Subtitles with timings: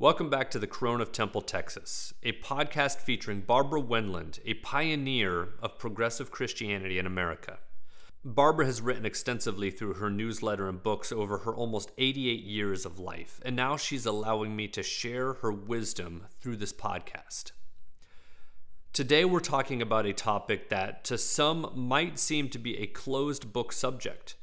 [0.00, 5.48] Welcome back to the Crone of Temple, Texas, a podcast featuring Barbara Wendland, a pioneer
[5.60, 7.58] of progressive Christianity in America.
[8.24, 13.00] Barbara has written extensively through her newsletter and books over her almost 88 years of
[13.00, 17.50] life, and now she's allowing me to share her wisdom through this podcast.
[18.92, 23.52] Today, we're talking about a topic that to some might seem to be a closed
[23.52, 24.36] book subject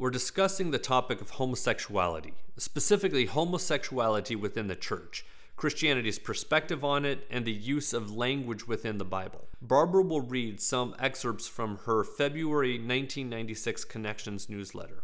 [0.00, 5.26] we're discussing the topic of homosexuality, specifically homosexuality within the church,
[5.56, 9.46] Christianity's perspective on it, and the use of language within the Bible.
[9.60, 15.02] Barbara will read some excerpts from her February 1996 Connections newsletter.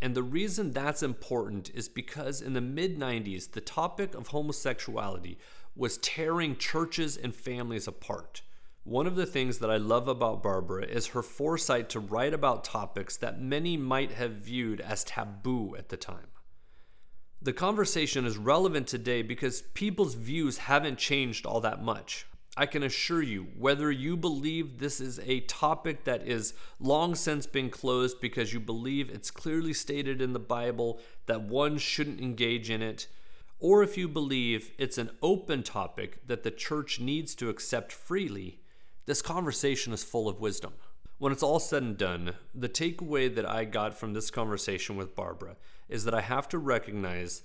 [0.00, 5.38] And the reason that's important is because in the mid 90s, the topic of homosexuality
[5.74, 8.42] was tearing churches and families apart.
[8.86, 12.62] One of the things that I love about Barbara is her foresight to write about
[12.62, 16.28] topics that many might have viewed as taboo at the time.
[17.42, 22.26] The conversation is relevant today because people's views haven't changed all that much.
[22.56, 27.44] I can assure you, whether you believe this is a topic that is long since
[27.44, 32.70] been closed because you believe it's clearly stated in the Bible that one shouldn't engage
[32.70, 33.08] in it,
[33.58, 38.60] or if you believe it's an open topic that the church needs to accept freely,
[39.06, 40.72] this conversation is full of wisdom.
[41.18, 45.14] When it's all said and done, the takeaway that I got from this conversation with
[45.14, 45.56] Barbara
[45.88, 47.42] is that I have to recognize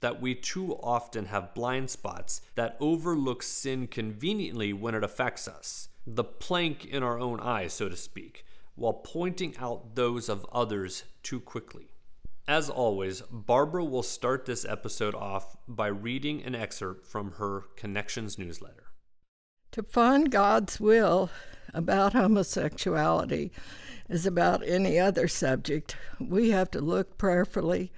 [0.00, 5.88] that we too often have blind spots that overlook sin conveniently when it affects us,
[6.06, 11.04] the plank in our own eye, so to speak, while pointing out those of others
[11.22, 11.88] too quickly.
[12.48, 18.38] As always, Barbara will start this episode off by reading an excerpt from her Connections
[18.38, 18.89] newsletter.
[19.72, 21.30] To find God's will
[21.72, 23.52] about homosexuality
[24.08, 25.96] is about any other subject.
[26.18, 27.92] We have to look prayerfully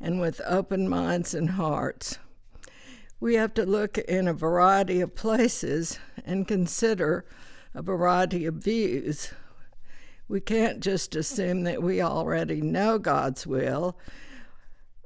[0.00, 2.18] and with open minds and hearts.
[3.18, 7.24] We have to look in a variety of places and consider
[7.74, 9.32] a variety of views.
[10.28, 13.98] We can't just assume that we already know God's will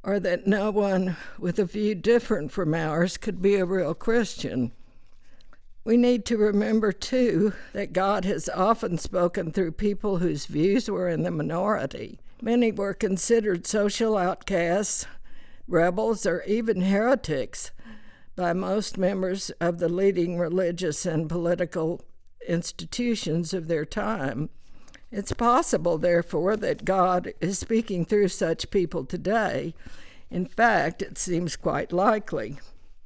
[0.04, 4.72] or that no one with a view different from ours could be a real Christian.
[5.82, 11.08] We need to remember, too, that God has often spoken through people whose views were
[11.08, 12.20] in the minority.
[12.42, 15.06] Many were considered social outcasts,
[15.66, 17.70] rebels, or even heretics
[18.36, 22.02] by most members of the leading religious and political
[22.46, 24.50] institutions of their time.
[25.10, 29.74] It's possible, therefore, that God is speaking through such people today.
[30.30, 32.58] In fact, it seems quite likely.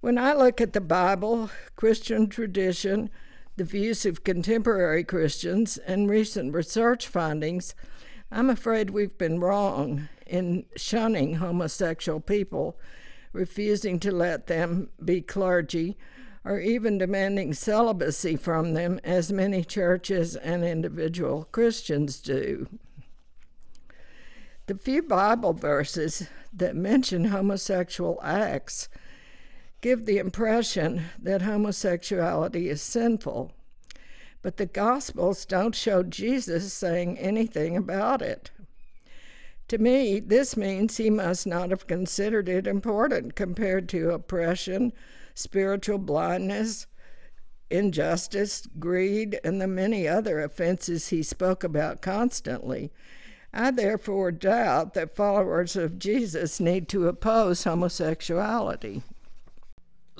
[0.05, 3.09] When I look at the Bible, Christian tradition,
[3.57, 7.75] the views of contemporary Christians, and recent research findings,
[8.31, 12.79] I'm afraid we've been wrong in shunning homosexual people,
[13.33, 15.97] refusing to let them be clergy,
[16.45, 22.69] or even demanding celibacy from them, as many churches and individual Christians do.
[24.67, 28.91] The few Bible verses that mention homosexual acts
[29.85, 33.53] give the impression that homosexuality is sinful.
[34.41, 38.51] But the Gospels don't show Jesus saying anything about it.
[39.69, 44.95] To me, this means he must not have considered it important compared to oppression,
[45.35, 46.87] spiritual blindness,
[47.69, 52.91] injustice, greed, and the many other offenses he spoke about constantly.
[53.53, 59.03] I therefore doubt that followers of Jesus need to oppose homosexuality.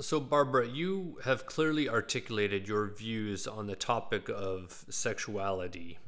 [0.01, 6.01] So, Barbara, you have clearly articulated your views on the topic of sexuality,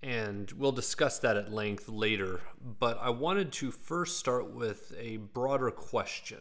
[0.00, 2.40] and we'll discuss that at length later.
[2.78, 6.38] But I wanted to first start with a broader question.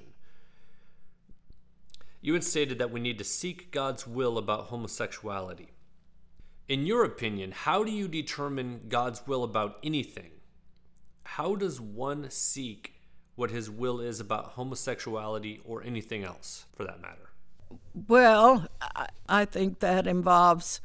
[2.22, 5.72] You had stated that we need to seek God's will about homosexuality.
[6.68, 10.34] In your opinion, how do you determine God's will about anything?
[11.24, 13.01] How does one seek
[13.42, 17.32] what his will is about homosexuality or anything else for that matter?
[18.08, 18.68] Well,
[19.28, 20.80] I think that involves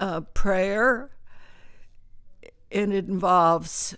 [0.00, 1.10] uh, prayer,
[2.70, 3.94] and it involves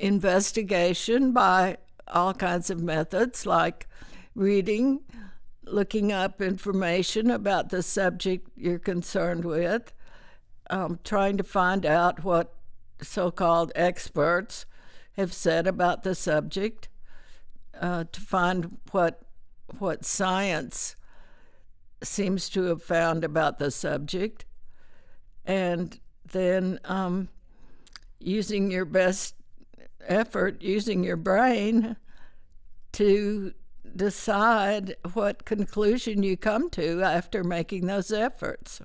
[0.00, 1.76] investigation by
[2.08, 3.86] all kinds of methods like
[4.34, 5.02] reading,
[5.64, 9.92] looking up information about the subject you're concerned with,
[10.68, 12.52] um, trying to find out what
[13.00, 14.66] so called experts
[15.16, 16.88] have said about the subject,
[17.80, 19.22] uh, to find what
[19.78, 20.96] what science
[22.02, 24.44] seems to have found about the subject,
[25.44, 26.00] and
[26.32, 27.28] then um,
[28.18, 29.34] using your best
[30.06, 31.96] effort, using your brain
[32.92, 33.52] to
[33.94, 38.80] decide what conclusion you come to after making those efforts.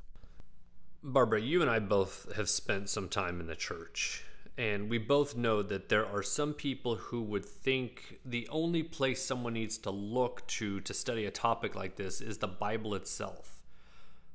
[1.03, 4.23] Barbara, you and I both have spent some time in the church,
[4.57, 9.21] and we both know that there are some people who would think the only place
[9.21, 13.61] someone needs to look to to study a topic like this is the Bible itself.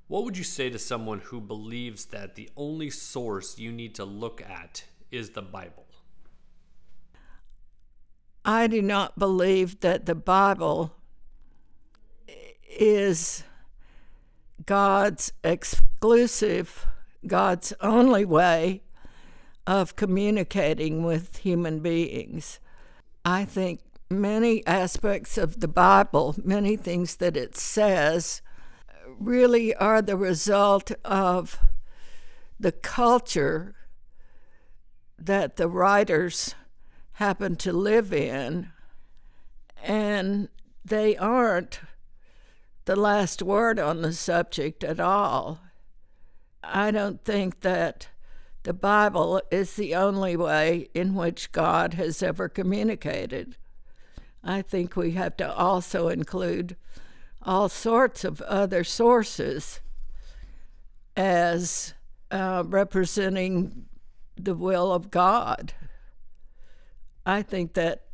[0.08, 4.04] What would you say to someone who believes that the only source you need to
[4.04, 5.86] look at is the Bible?
[8.44, 10.96] I do not believe that the Bible
[12.68, 13.44] is
[14.66, 16.86] God's exclusive,
[17.26, 18.82] God's only way
[19.66, 22.60] of communicating with human beings.
[23.24, 23.80] I think
[24.10, 28.42] many aspects of the Bible, many things that it says,
[29.18, 31.58] really are the result of
[32.58, 33.74] the culture
[35.18, 36.54] that the writers
[37.12, 38.70] happen to live in,
[39.82, 40.48] and
[40.84, 41.80] they aren't
[42.86, 45.60] the last word on the subject at all.
[46.62, 48.08] I don't think that
[48.62, 53.56] the Bible is the only way in which God has ever communicated.
[54.44, 56.76] I think we have to also include
[57.42, 59.80] all sorts of other sources
[61.16, 61.94] as
[62.30, 63.86] uh, representing
[64.36, 65.72] the will of God.
[67.24, 68.04] I think that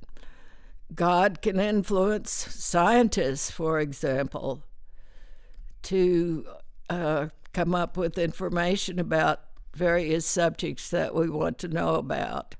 [0.95, 4.63] God can influence scientists, for example,
[5.83, 6.47] to
[6.89, 9.41] uh, come up with information about
[9.77, 12.55] various subjects that we want to know about.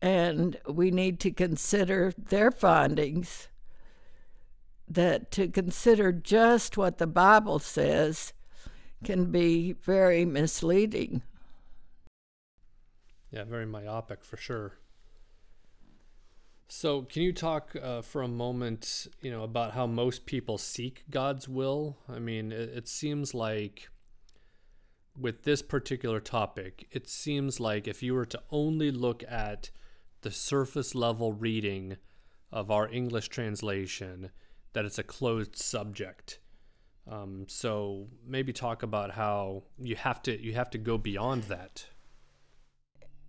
[0.00, 3.48] And we need to consider their findings.
[4.88, 8.32] That to consider just what the Bible says
[9.04, 11.22] can be very misleading.
[13.30, 14.74] Yeah, very myopic for sure.
[16.72, 21.02] So, can you talk uh, for a moment, you know, about how most people seek
[21.10, 21.96] God's will?
[22.08, 23.88] I mean, it, it, seems like
[25.18, 29.70] with this particular topic, it seems like if you were to only look at
[30.22, 31.96] the surface level reading
[32.52, 34.30] of our English translation,
[34.72, 36.38] that it's a closed subject.
[37.08, 41.86] Um, so maybe talk about how you have to you have to go beyond that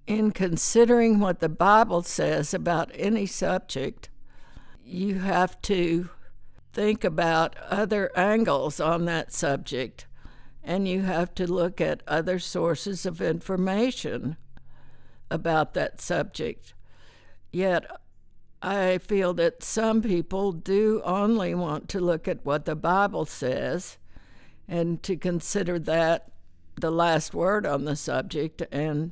[0.08, 4.10] in considering what the Bible says about any subject,
[4.84, 6.10] you have to
[6.74, 10.08] think about other angles on that subject
[10.64, 14.38] and you have to look at other sources of information
[15.30, 16.74] about that subject.
[17.52, 17.86] Yet,
[18.62, 23.98] I feel that some people do only want to look at what the Bible says
[24.68, 26.32] and to consider that
[26.80, 29.12] the last word on the subject and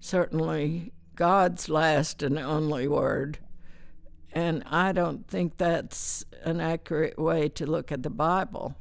[0.00, 3.38] certainly God's last and only word.
[4.32, 8.74] And I don't think that's an accurate way to look at the Bible.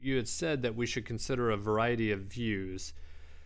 [0.00, 2.92] You had said that we should consider a variety of views.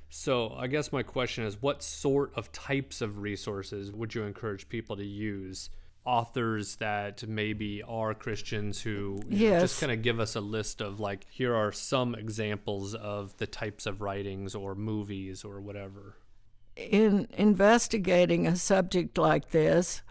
[0.09, 4.69] So I guess my question is what sort of types of resources would you encourage
[4.69, 5.71] people to use?
[6.05, 9.53] Authors that maybe are Christians who yes.
[9.53, 13.37] know, just kind of give us a list of like, here are some examples of
[13.39, 16.17] the types of writings or movies or whatever
[16.77, 20.03] in investigating a subject like this,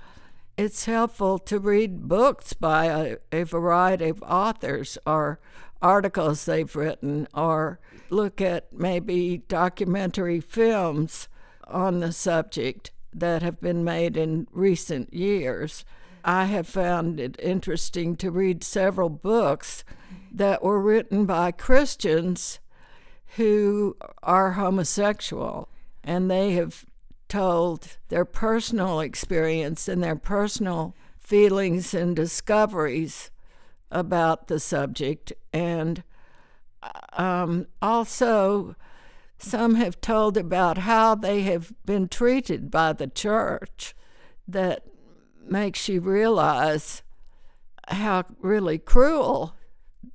[0.57, 5.39] it's helpful to read books by a, a, variety of authors or
[5.81, 11.27] articles they've written, or look at maybe documentary films
[11.67, 15.83] on the subject that have been made in recent years.
[16.23, 19.83] I have found it interesting to read several books
[20.31, 22.59] that were written by Christians
[23.37, 25.69] who are homosexual
[26.03, 26.85] and they have
[27.27, 33.30] told their personal experience and their personal feelings and discoveries
[33.91, 35.33] about the subject.
[35.53, 36.03] And
[37.13, 38.75] um, also,
[39.37, 43.95] some have told about how they have been treated by the church
[44.47, 44.85] that
[45.43, 47.03] makes you realize
[47.87, 49.55] how really cruel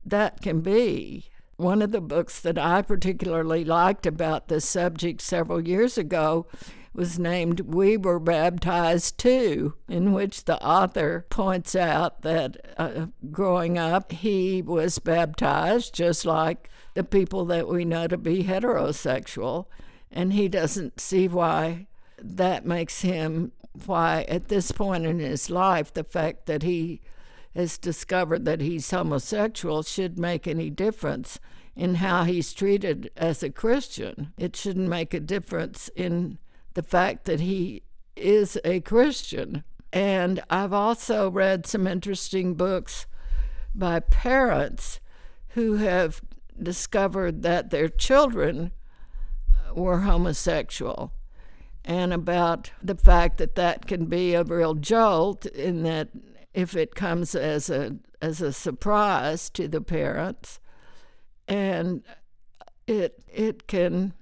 [0.04, 1.26] that can be.
[1.56, 6.46] One of the books that I particularly liked about this subject several years ago
[6.96, 13.76] was named We Were Baptized Too, in which the author points out that uh, growing
[13.76, 19.66] up he was baptized just like the people that we know to be heterosexual,
[20.10, 21.86] and he doesn't see why
[22.18, 23.52] that makes him,
[23.84, 27.02] why at this point in his life, the fact that he
[27.54, 31.38] has discovered that he's homosexual should make any difference
[31.74, 34.32] in how he's treated as a Christian.
[34.38, 36.38] It shouldn't make a difference in
[36.76, 37.82] the fact that he
[38.14, 39.64] is a Christian.
[39.94, 43.06] And I've also read some interesting books
[43.74, 45.00] by parents
[45.50, 46.20] who have
[46.62, 48.72] discovered that their children
[49.50, 51.12] uh, were homosexual
[51.82, 56.08] and about the fact that that can be a real jolt in that
[56.52, 60.58] if it comes as a as a surprise to the parents
[61.46, 62.02] and
[62.86, 64.14] it it can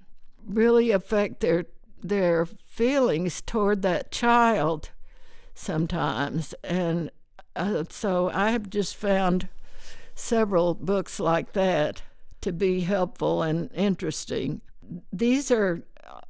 [0.45, 1.65] really affect their
[2.09, 4.89] their feelings toward that child
[5.53, 7.09] sometimes and
[7.55, 9.47] uh, so I have just found
[10.13, 12.01] several books like that
[12.41, 14.61] to be helpful and interesting.
[15.11, 15.83] These are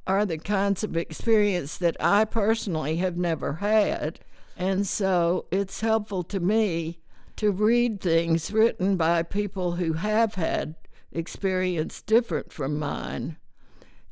[0.06, 4.20] are the kinds of experience that I personally have never had.
[4.56, 7.00] And so it's helpful to me
[7.36, 10.76] to read things written by people who have had
[11.12, 13.36] experience different from mine.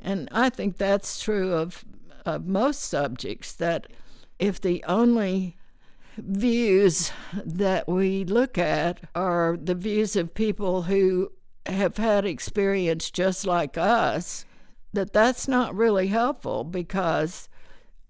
[0.05, 1.85] And I think that's true of,
[2.27, 3.87] of most subjects, that
[4.39, 5.57] if the only
[6.19, 11.33] views that we look at are the views of people who
[11.67, 14.45] have had experience just like us,
[14.93, 17.49] that that's not really helpful because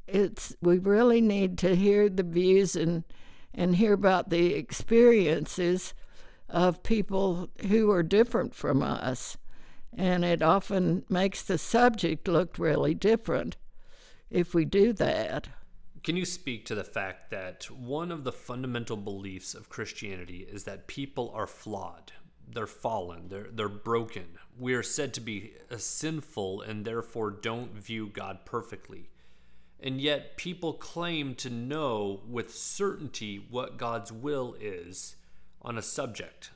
[0.06, 3.04] it's we really need to hear the views and
[3.54, 5.94] and hear about the experiences
[6.48, 9.36] of people who are different from us.
[9.96, 13.56] And it often makes the subject look really different
[14.30, 15.48] if we do that.
[16.02, 20.64] Can you speak to the fact that one of the fundamental beliefs of Christianity is
[20.64, 22.12] that people are flawed?
[22.46, 24.26] They're fallen, they're, they're broken.
[24.58, 29.08] We are said to be uh, sinful and therefore don't view God perfectly.
[29.80, 35.16] And yet, people claim to know with certainty what God's will is
[35.62, 36.50] on a subject.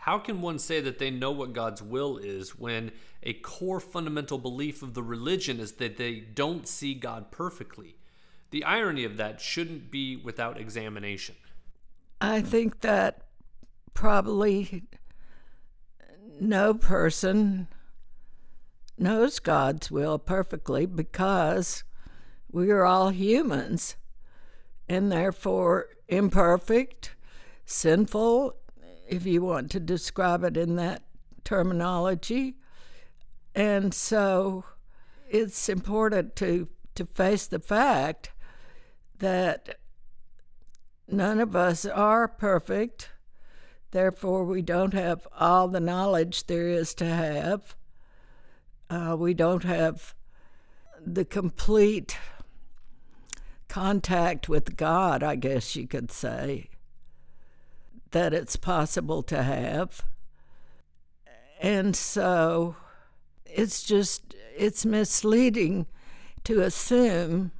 [0.00, 2.90] How can one say that they know what God's will is when
[3.22, 7.96] a core fundamental belief of the religion is that they don't see God perfectly?
[8.50, 11.34] The irony of that shouldn't be without examination.
[12.18, 13.26] I think that
[13.92, 14.84] probably
[16.40, 17.68] no person
[18.96, 21.84] knows God's will perfectly because
[22.50, 23.96] we are all humans
[24.88, 27.14] and therefore imperfect,
[27.66, 28.56] sinful,
[29.10, 31.02] if you want to describe it in that
[31.44, 32.54] terminology.
[33.54, 34.64] And so
[35.28, 38.30] it's important to, to face the fact
[39.18, 39.78] that
[41.08, 43.10] none of us are perfect.
[43.90, 47.74] Therefore, we don't have all the knowledge there is to have.
[48.88, 50.14] Uh, we don't have
[51.04, 52.16] the complete
[53.68, 56.68] contact with God, I guess you could say,
[58.10, 60.04] that it's possible to have.
[61.60, 62.76] And so
[63.44, 65.86] it's just, it's misleading
[66.44, 67.52] to assume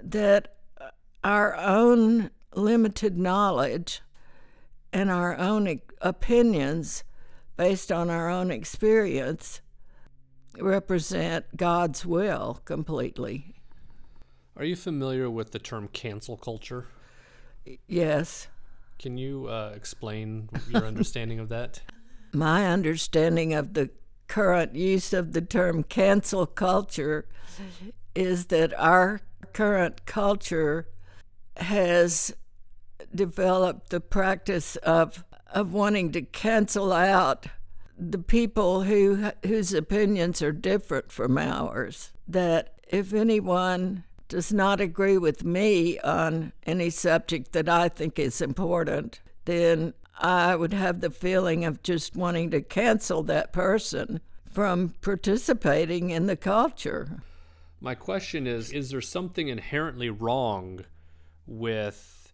[0.00, 0.56] that
[1.22, 4.00] our own limited knowledge
[4.92, 7.02] and our own opinions
[7.56, 9.60] based on our own experience
[10.58, 13.54] represent God's will completely.
[14.56, 16.86] Are you familiar with the term cancel culture?
[17.88, 18.46] Yes.
[19.04, 21.82] Can you uh, explain your understanding of that?
[22.32, 23.90] My understanding of the
[24.28, 27.28] current use of the term cancel culture
[28.14, 29.20] is that our
[29.52, 30.88] current culture
[31.58, 32.34] has
[33.14, 37.48] developed the practice of of wanting to cancel out
[37.98, 42.10] the people who whose opinions are different from ours.
[42.26, 48.40] That if anyone does not agree with me on any subject that I think is
[48.40, 54.94] important, then I would have the feeling of just wanting to cancel that person from
[55.00, 57.22] participating in the culture.
[57.80, 60.84] My question is Is there something inherently wrong
[61.46, 62.32] with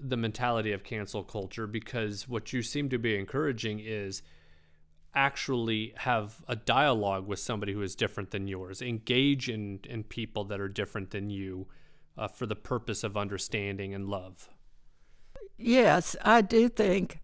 [0.00, 4.22] the mentality of cancel culture because what you seem to be encouraging is
[5.14, 8.82] actually have a dialogue with somebody who is different than yours.
[8.82, 11.66] Engage in, in people that are different than you
[12.16, 14.48] uh, for the purpose of understanding and love.
[15.58, 17.20] Yes i do think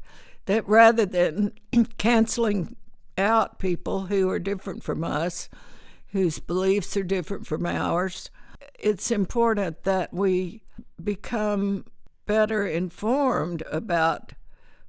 [0.46, 1.52] that rather than
[1.98, 2.76] canceling
[3.16, 5.48] out people who are different from us
[6.08, 8.30] whose beliefs are different from ours
[8.78, 10.62] it's important that we
[11.02, 11.84] become
[12.26, 14.32] better informed about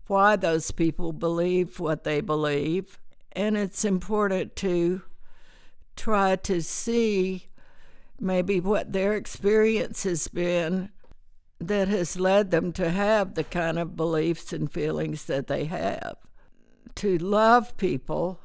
[0.08, 3.00] why those people believe what they believe.
[3.32, 5.02] And it's important to
[5.96, 7.48] try to see
[8.20, 10.90] maybe what their experience has been
[11.60, 16.18] that has led them to have the kind of beliefs and feelings that they have.
[16.96, 18.40] To love people,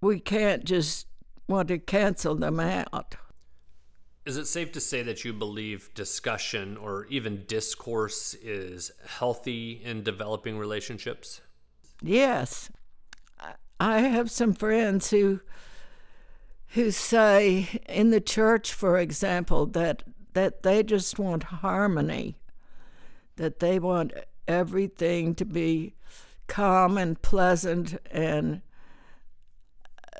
[0.00, 1.06] we can't just
[1.48, 3.16] want to cancel them out.
[4.26, 10.02] Is it safe to say that you believe discussion or even discourse is healthy in
[10.02, 11.40] developing relationships?
[12.02, 12.68] Yes.
[13.78, 15.40] I have some friends who
[16.70, 20.02] who say in the church for example that
[20.32, 22.36] that they just want harmony
[23.36, 24.12] that they want
[24.48, 25.94] everything to be
[26.48, 28.60] calm and pleasant and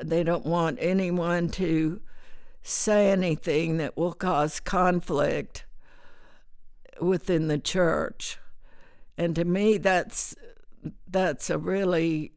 [0.02, 2.00] they don't want anyone to
[2.66, 5.64] say anything that will cause conflict
[7.00, 8.38] within the church.
[9.16, 10.34] And to me that's
[11.06, 12.32] that's a really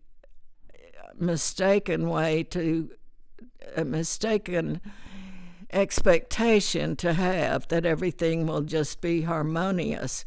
[1.18, 2.90] mistaken way to
[3.76, 4.82] a mistaken
[5.72, 10.26] expectation to have that everything will just be harmonious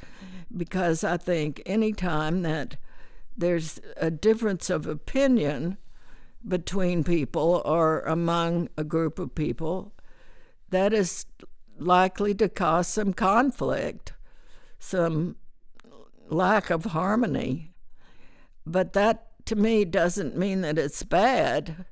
[0.54, 2.76] because I think anytime that
[3.36, 5.78] there's a difference of opinion
[6.46, 9.92] between people or among a group of people,
[10.70, 11.26] that is
[11.78, 14.12] likely to cause some conflict,
[14.78, 15.36] some
[16.28, 17.74] lack of harmony.
[18.66, 21.84] But that to me doesn't mean that it's bad.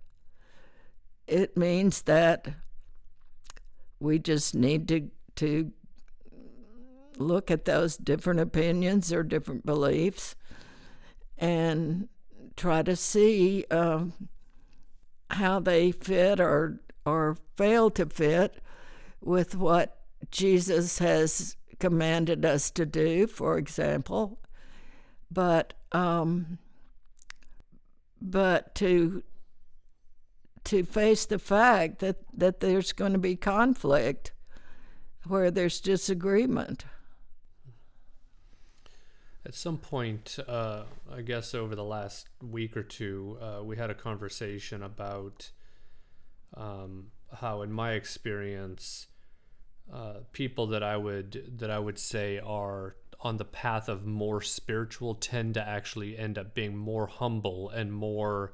[1.26, 2.49] It means that
[3.99, 5.73] we just need to to
[7.19, 10.35] look at those different opinions or different beliefs
[11.38, 12.09] and
[12.57, 14.12] try to see um,
[15.30, 18.60] how they fit or or fail to fit
[19.20, 19.99] with what
[20.30, 24.38] Jesus has commanded us to do, for example.
[25.30, 26.58] But um,
[28.20, 29.22] but to
[30.64, 34.32] to face the fact that, that there's going to be conflict
[35.26, 36.84] where there's disagreement.
[39.50, 43.90] At some point, uh, I guess over the last week or two, uh, we had
[43.90, 45.50] a conversation about
[46.57, 49.09] um, how, in my experience,
[49.92, 54.40] uh, people that I would that I would say are on the path of more
[54.40, 58.52] spiritual tend to actually end up being more humble and more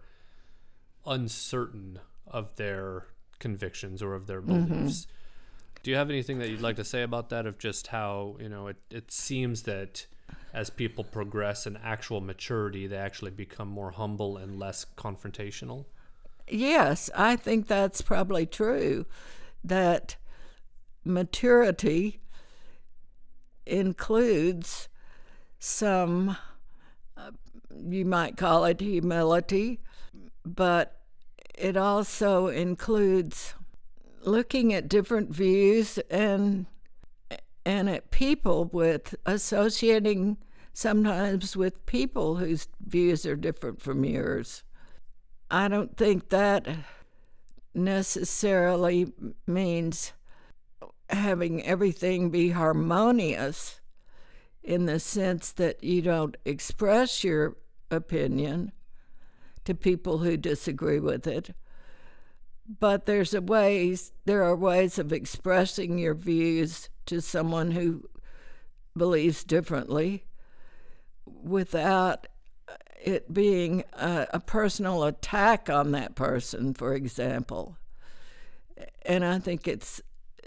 [1.05, 4.65] uncertain of their convictions or of their mm-hmm.
[4.65, 5.03] beliefs.
[5.03, 5.13] Mm-hmm.
[5.83, 7.45] Do you have anything that you'd like to say about that?
[7.45, 10.07] Of just how you know it, it seems that
[10.53, 15.85] as people progress in actual maturity, they actually become more humble and less confrontational?
[16.49, 19.07] Yes, I think that's probably true.
[19.65, 20.17] That
[21.05, 22.21] maturity
[23.67, 24.89] includes
[25.59, 26.37] some,
[27.17, 27.33] uh,
[27.77, 29.81] you might call it humility,
[30.45, 31.01] but
[31.55, 33.55] it also includes
[34.23, 36.67] looking at different views and
[37.67, 40.37] and at people with associating
[40.73, 44.63] sometimes with people whose views are different from yours.
[45.51, 46.69] I don't think that
[47.75, 49.13] necessarily
[49.49, 50.13] means
[51.11, 53.81] having everything be harmonious
[54.63, 57.57] in the sense that you don't express your
[57.91, 58.71] opinion
[59.65, 61.55] to people who disagree with it
[62.81, 68.09] but there's a ways there are ways of expressing your views to someone who
[68.97, 70.25] believes differently
[71.25, 72.27] without
[73.03, 77.77] it being a, a, personal attack on that person, for example.
[79.03, 80.01] And I think it's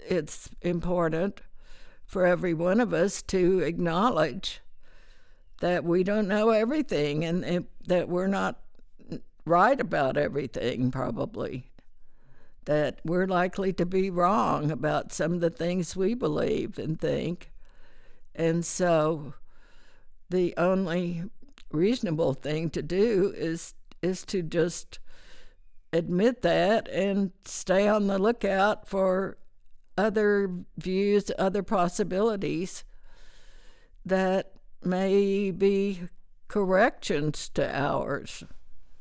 [0.08, 1.40] it's important
[2.04, 4.60] for every one of us to acknowledge
[5.60, 8.58] that we don't know everything and that we're not
[9.44, 11.69] right about everything, probably
[12.64, 17.50] that we're likely to be wrong about some of the things we believe and think.
[18.34, 19.34] And so
[20.28, 21.24] the only
[21.70, 24.98] reasonable thing to do is is to just
[25.92, 29.36] admit that and stay on the lookout for
[29.98, 32.84] other views, other possibilities
[34.06, 36.00] that may be
[36.48, 38.44] corrections to ours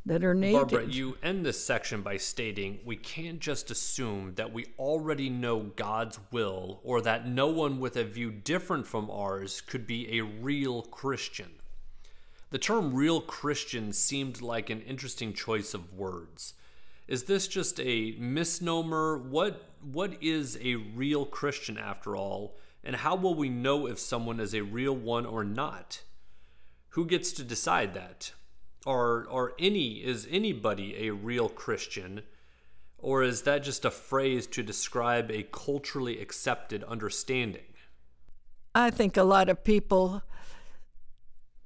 [0.05, 0.57] that are needed.
[0.57, 5.71] Barbara, you end this section by stating we can't just assume that we already know
[5.75, 10.23] God's will or that no one with a view different from ours could be a
[10.23, 11.51] real Christian.
[12.51, 16.55] The term real Christian seemed like an interesting choice of words.
[17.07, 19.17] Is this just a misnomer?
[19.17, 22.55] What what is a real Christian after all?
[22.83, 26.01] And how will we know if someone is a real one or not?
[26.89, 28.31] Who gets to decide that?
[28.85, 32.21] Or or any is anybody a real Christian?
[32.97, 37.63] Or is that just a phrase to describe a culturally accepted understanding?
[38.75, 40.21] I think a lot of people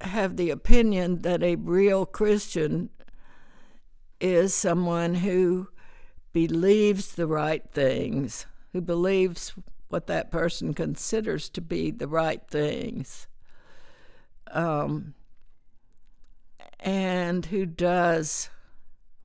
[0.01, 2.89] have the opinion that a real Christian
[4.19, 5.67] is someone who
[6.33, 9.53] believes the right things, who believes
[9.89, 13.27] what that person considers to be the right things,
[14.51, 15.13] um,
[16.83, 18.49] and who does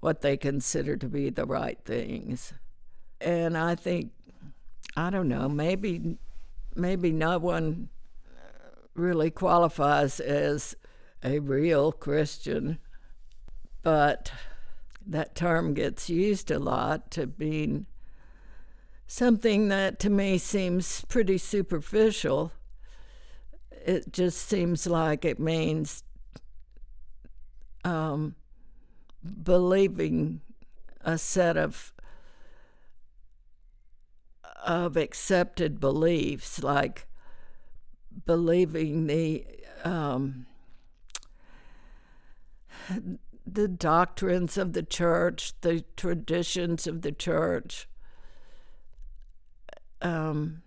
[0.01, 2.55] what they consider to be the right things.
[3.21, 4.13] And I think,
[4.97, 6.17] I don't know, maybe,
[6.77, 7.89] maybe no one
[8.95, 10.77] really qualifies as
[11.25, 12.79] a real Christian,
[13.83, 14.31] but
[15.05, 17.87] that term gets used a lot to mean
[19.07, 22.53] something that to me seems pretty superficial.
[23.71, 26.05] It just seems like it means
[27.85, 28.35] um,
[29.43, 30.41] believing
[31.03, 31.93] a set of
[34.65, 37.07] of accepted beliefs, like
[38.27, 39.47] believing the
[39.85, 40.47] um,
[43.47, 47.89] the doctrines of the church, the traditions of the church.
[50.01, 50.63] Um,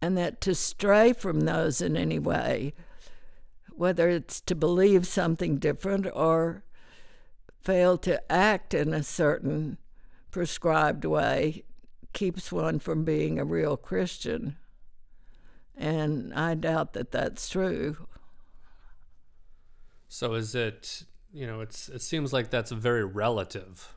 [0.00, 2.72] and that to stray from those in any way,
[3.78, 6.64] whether it's to believe something different or
[7.62, 9.78] fail to act in a certain
[10.32, 11.62] prescribed way,
[12.12, 14.56] keeps one from being a real Christian.
[15.76, 18.08] And I doubt that that's true.
[20.08, 23.94] So is it, you know, it's it seems like that's very relative.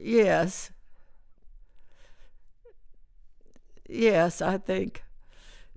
[0.00, 0.72] Yes.
[3.88, 5.04] Yes, I think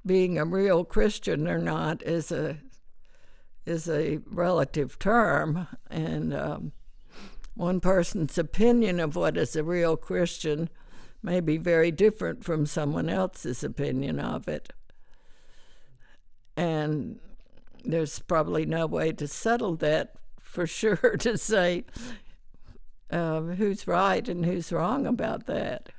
[0.03, 2.57] being a real Christian or not is a
[3.65, 6.71] is a relative term, and um,
[7.55, 10.69] one person's opinion of what is a real Christian
[11.21, 14.73] may be very different from someone else's opinion of it.
[16.57, 17.19] And
[17.85, 21.85] there's probably no way to settle that for sure to say
[23.09, 25.89] uh, who's right and who's wrong about that.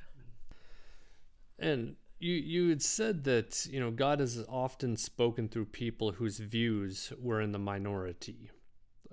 [1.57, 6.39] And you you had said that you know God has often spoken through people whose
[6.39, 8.51] views were in the minority.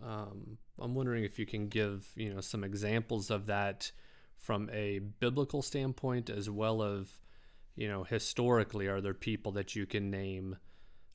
[0.00, 3.92] Um, I'm wondering if you can give you know some examples of that
[4.36, 7.20] from a biblical standpoint as well of
[7.76, 8.86] you know historically.
[8.86, 10.56] Are there people that you can name?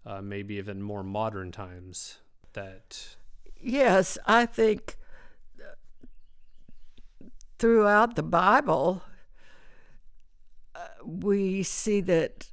[0.08, 2.20] uh, maybe even more modern times
[2.54, 3.16] that
[3.62, 4.98] yes i think
[7.60, 9.04] throughout the bible
[11.04, 12.48] we see that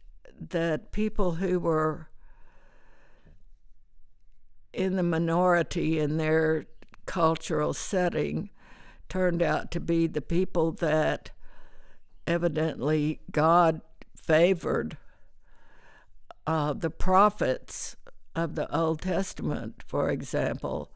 [0.51, 2.09] that people who were
[4.73, 6.67] in the minority in their
[7.07, 8.51] cultural setting
[9.09, 11.31] turned out to be the people that
[12.27, 13.81] evidently God
[14.17, 14.97] favored
[16.47, 17.97] uh, the prophets
[18.35, 20.91] of the Old Testament, for example,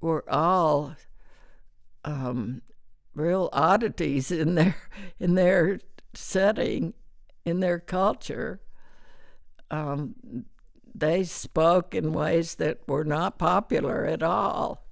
[0.00, 0.94] were all
[2.04, 2.62] um,
[3.14, 4.76] real oddities in their
[5.18, 5.80] in their
[6.16, 6.94] setting,
[7.44, 8.60] in their culture.
[9.70, 10.14] Um,
[10.94, 14.86] they spoke in ways that were not popular at all,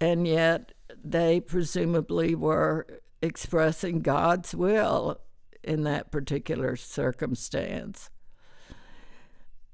[0.00, 2.86] and yet they presumably were
[3.20, 5.20] expressing God's will
[5.62, 8.10] in that particular circumstance.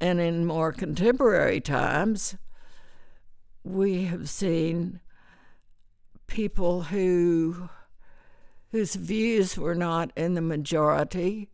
[0.00, 2.36] And in more contemporary times,
[3.62, 5.00] we have seen
[6.26, 7.68] people who
[8.72, 11.48] whose views were not in the majority.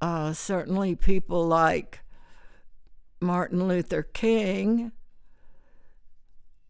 [0.00, 2.00] Uh, certainly, people like
[3.20, 4.92] Martin Luther King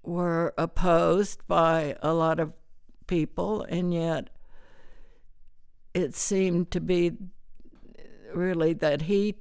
[0.03, 2.53] were opposed by a lot of
[3.07, 4.31] people, and yet
[5.95, 7.13] it seemed to be
[8.35, 9.37] really that he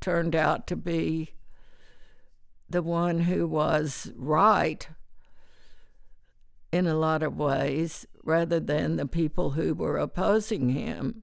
[0.00, 1.30] turned out to be
[2.68, 4.88] the one who was right
[6.72, 11.22] in a lot of ways rather than the people who were opposing him.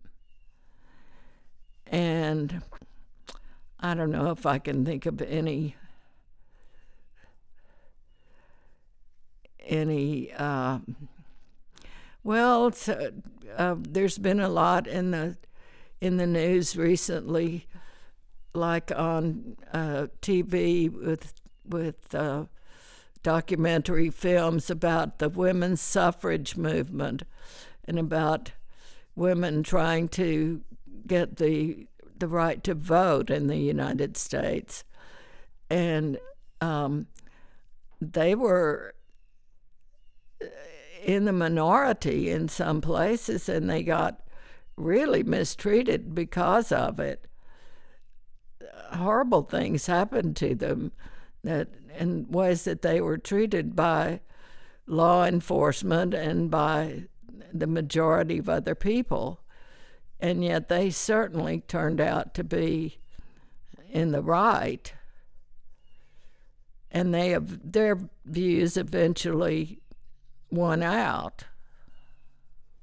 [1.88, 2.62] And
[3.80, 5.76] I don't know if I can think of any
[9.68, 10.80] any uh,
[12.24, 12.72] well,
[13.58, 15.38] uh, there's been a lot in the
[16.00, 17.68] in the news recently,
[18.54, 21.34] like on uh, TV with
[21.66, 22.46] with uh,
[23.24, 27.24] documentary films about the women's suffrage movement
[27.86, 28.52] and about
[29.16, 30.62] women trying to
[31.06, 34.84] get the the right to vote in the United States,
[35.72, 36.20] and
[36.62, 37.08] um,
[38.00, 38.94] they were
[41.04, 44.22] in the minority in some places, and they got
[44.78, 47.26] really mistreated because of it.
[48.92, 50.92] Horrible things happened to them
[51.44, 54.22] that in ways that they were treated by
[54.86, 57.04] law enforcement and by
[57.54, 59.42] the majority of other people.
[60.20, 63.00] And yet they certainly turned out to be
[63.90, 64.94] in the right.
[66.92, 69.80] And they have, their views eventually
[70.50, 71.46] won out.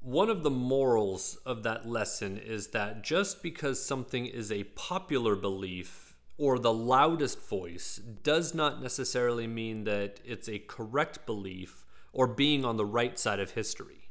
[0.00, 5.36] One of the morals of that lesson is that just because something is a popular
[5.36, 6.07] belief
[6.38, 12.64] or the loudest voice does not necessarily mean that it's a correct belief or being
[12.64, 14.10] on the right side of history.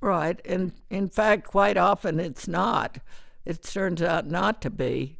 [0.00, 0.40] Right.
[0.44, 2.98] And in fact, quite often it's not.
[3.44, 5.18] It turns out not to be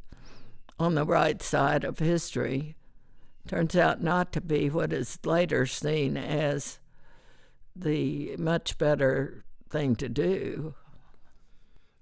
[0.79, 2.75] on the right side of history.
[3.47, 6.79] Turns out not to be what is later seen as
[7.77, 10.75] the much better thing to do.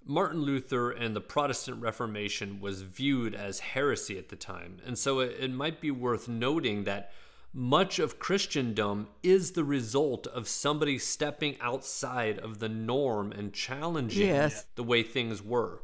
[0.08, 5.20] Martin Luther and the Protestant Reformation was viewed as heresy at the time, and so
[5.20, 7.12] it, it, might be worth noting that
[7.52, 14.28] much of Christendom is the result of somebody stepping outside of the norm and challenging
[14.28, 14.66] yes.
[14.74, 15.82] the way things were.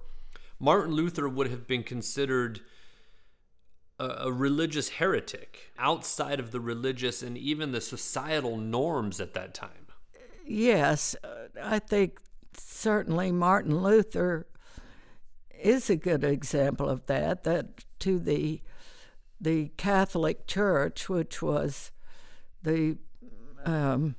[0.58, 2.60] Martin Luther would have been considered
[3.98, 9.52] a, a religious heretic outside of the religious and even the societal norms at that
[9.52, 9.84] time
[10.46, 11.28] yes, uh,
[11.62, 12.20] I think
[12.58, 14.46] certainly Martin Luther
[15.62, 17.44] is a good example of that.
[17.44, 18.60] That to the
[19.40, 21.90] the Catholic Church, which was
[22.62, 22.98] the
[23.64, 24.16] um,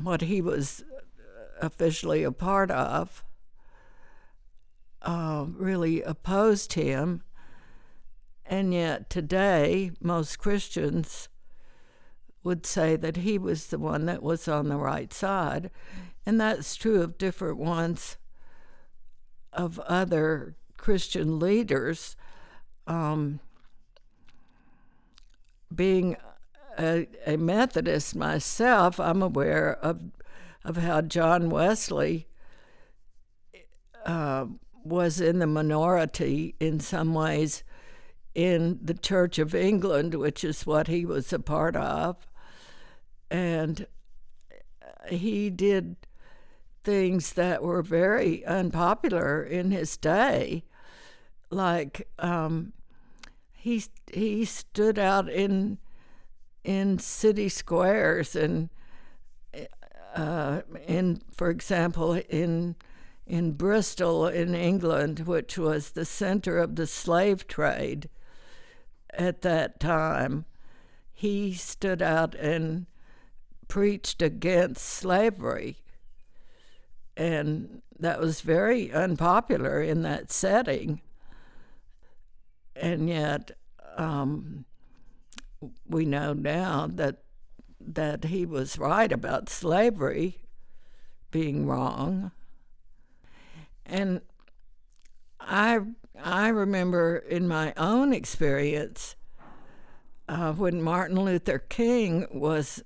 [0.00, 0.84] what he was
[1.60, 3.24] officially a part of,
[5.02, 7.22] uh, really opposed him.
[8.44, 11.28] And yet today, most Christians
[12.44, 15.70] would say that he was the one that was on the right side.
[16.24, 18.16] And that's true of different ones
[19.52, 22.16] of other Christian leaders.
[22.86, 23.40] Um,
[25.74, 26.16] being
[26.78, 30.02] a, a, Methodist myself, I'm aware of
[30.64, 32.28] of how John Wesley
[34.06, 34.46] uh,
[34.84, 37.64] was in the minority in some ways
[38.34, 42.26] in the Church of England, which is what he was a part of
[43.32, 43.86] and
[45.08, 45.96] he did
[46.84, 50.64] things that were very unpopular in his day,
[51.50, 52.72] like um,
[53.52, 55.78] he he stood out in
[56.64, 58.70] in city squares and
[60.14, 62.76] uh, in, for example, in
[63.26, 68.08] in Bristol in England, which was the center of the slave trade
[69.14, 70.44] at that time,
[71.12, 72.86] he stood out and
[73.68, 75.78] preached against slavery.
[77.16, 81.00] And that was very unpopular in that setting.
[82.74, 83.52] And yet,
[83.96, 84.64] um,
[85.86, 87.18] we know now that
[87.84, 90.38] that he was right about slavery
[91.30, 92.30] being wrong.
[93.84, 94.20] And
[95.40, 95.80] I
[96.22, 99.16] I remember in my own experience
[100.28, 102.82] uh, when Martin Luther King was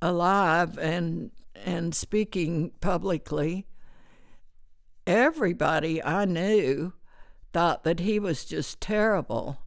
[0.00, 1.30] alive and
[1.64, 3.66] and speaking publicly,
[5.06, 6.92] everybody I knew
[7.52, 9.58] thought that he was just terrible.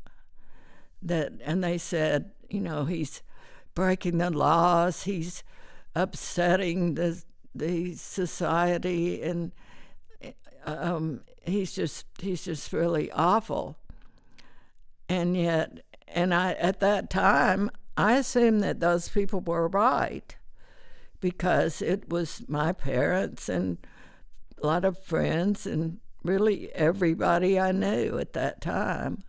[1.02, 3.22] That and they said, you know, he's
[3.74, 5.44] breaking the laws, he's
[5.96, 7.24] upsetting the
[7.56, 9.54] the society, and
[10.66, 13.78] um, he's just he's just really awful.
[15.08, 20.36] And yet, and I at that time I assumed that those people were right
[21.20, 23.78] because it was my parents and
[24.62, 29.24] a lot of friends and really everybody I knew at that time.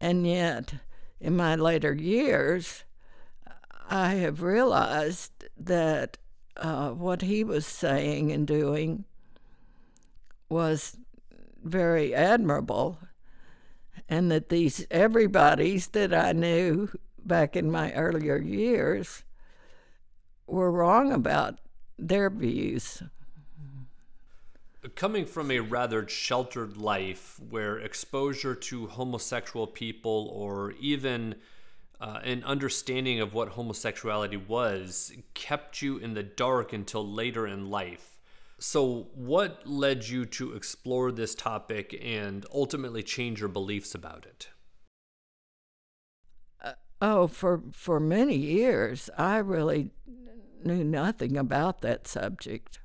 [0.00, 0.74] And yet,
[1.20, 2.84] in my later years,
[3.88, 6.18] I have realized that
[6.56, 9.04] uh, what he was saying and doing
[10.48, 10.96] was
[11.62, 12.98] very admirable,
[14.08, 16.88] and that these everybody's that I knew
[17.24, 19.24] back in my earlier years
[20.52, 21.58] were wrong about
[21.98, 23.02] their views.
[24.94, 31.36] Coming from a rather sheltered life where exposure to homosexual people or even
[32.00, 37.70] uh, an understanding of what homosexuality was kept you in the dark until later in
[37.70, 38.18] life.
[38.58, 44.48] So, what led you to explore this topic and ultimately change your beliefs about it?
[47.00, 49.90] Oh, for for many years, I really
[50.66, 52.80] knew nothing about that subject.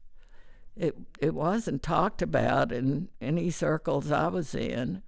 [0.75, 5.01] It it wasn't talked about in any circles I was in.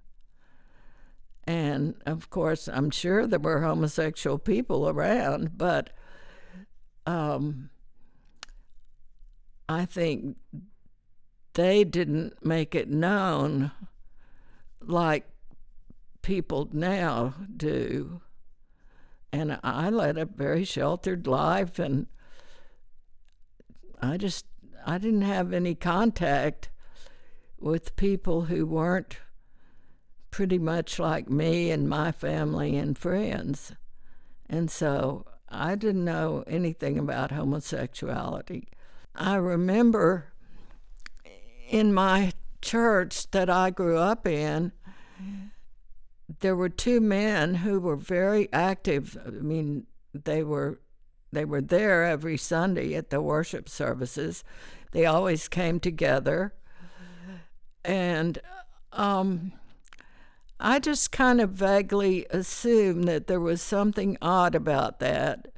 [1.44, 5.90] And of course, I'm sure there were homosexual people around, but
[7.06, 7.70] um,
[9.68, 10.36] I think
[11.54, 13.72] they didn't make it known
[14.80, 15.28] like
[16.22, 18.20] people now do.
[19.32, 22.06] And I led a very sheltered life, and
[24.02, 24.46] I just
[24.86, 26.70] I didn't have any contact
[27.58, 29.18] with people who weren't
[30.30, 33.72] pretty much like me and my family and friends.
[34.48, 38.68] And so I didn't know anything about homosexuality.
[39.14, 40.32] I remember
[41.68, 42.32] in my
[42.62, 44.72] church that I grew up in,
[46.40, 49.18] there were two men who were very active.
[49.26, 50.80] I mean, they were
[51.32, 54.42] they were there every Sunday at the worship services.
[54.92, 56.54] They always came together,
[57.84, 58.38] and
[58.92, 59.52] um,
[60.58, 65.48] I just kind of vaguely assumed that there was something odd about that,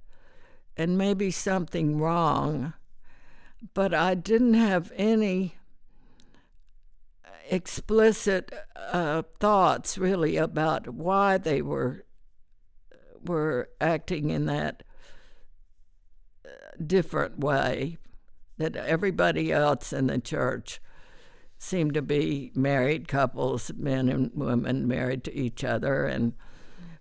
[0.77, 2.75] and maybe something wrong,
[3.75, 5.55] but I didn't have any
[7.51, 12.05] explicit uh, thoughts really about why they were
[13.25, 14.83] were acting in that
[16.83, 17.99] different way
[18.59, 20.81] that everybody else in the church
[21.59, 26.35] seemed to be married couples, men and women married to each other, and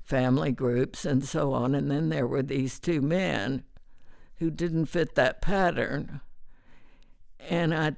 [0.03, 1.73] family groups and so on.
[1.73, 3.63] And then there were these two men
[4.37, 6.21] who didn't fit that pattern.
[7.39, 7.95] And I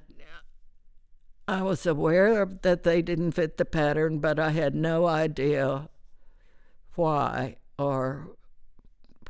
[1.48, 5.90] I was aware that they didn't fit the pattern, but I had no idea
[6.96, 8.38] why or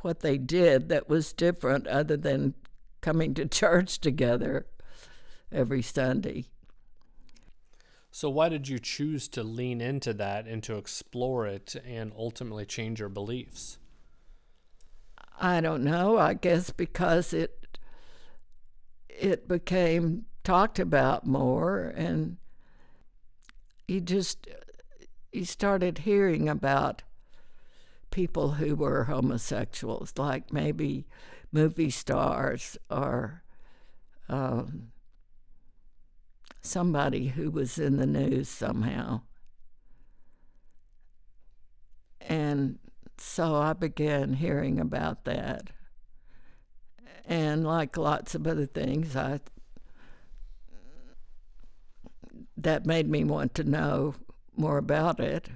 [0.04, 2.54] what they did that was different other than
[3.00, 4.66] coming to church together
[5.50, 6.44] every Sunday.
[8.10, 12.64] So, why did you choose to lean into that and to explore it and ultimately
[12.64, 13.78] change your beliefs?
[15.40, 16.18] I don't know.
[16.18, 17.78] I guess because it
[19.08, 22.36] it became talked about more and
[23.88, 24.46] you just
[25.32, 27.02] you started hearing about
[28.14, 31.04] people who were homosexuals like maybe
[31.50, 33.42] movie stars or
[34.28, 34.92] um,
[36.62, 39.20] somebody who was in the news somehow
[42.20, 42.78] and
[43.18, 45.70] so I began hearing about that.
[47.26, 49.40] And like lots of other things, I
[52.56, 54.14] that made me want to know
[54.56, 55.48] more about it,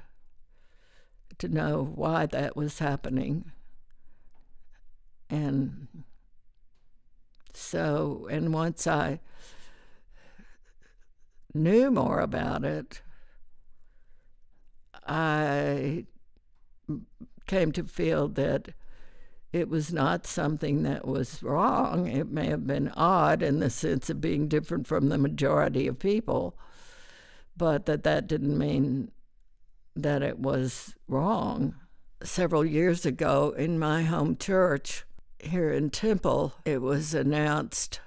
[1.38, 3.52] to know why that was happening.
[5.30, 5.88] And
[7.54, 9.20] so, and once I
[11.54, 13.02] knew more about it,
[15.06, 16.06] I
[17.46, 18.68] came to feel that
[19.52, 22.06] it was not something that was wrong.
[22.06, 25.98] It may have been odd in the sense of being different from the majority of
[25.98, 26.58] people,
[27.56, 29.10] but that that didn't mean
[30.02, 31.74] that it was wrong.
[32.22, 35.04] Several years ago in my home church
[35.40, 38.00] here in Temple, it was announced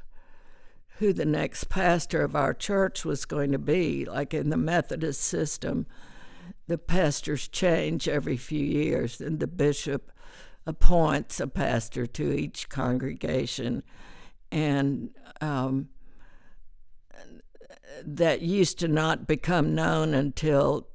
[0.97, 5.21] who the next pastor of our church was going to be, like in the Methodist
[5.21, 5.87] system.
[6.67, 10.11] The pastors change every few years, and the bishop
[10.65, 13.81] appoints a pastor to each congregation.
[14.51, 15.89] And um,
[18.05, 20.87] that used to not become known until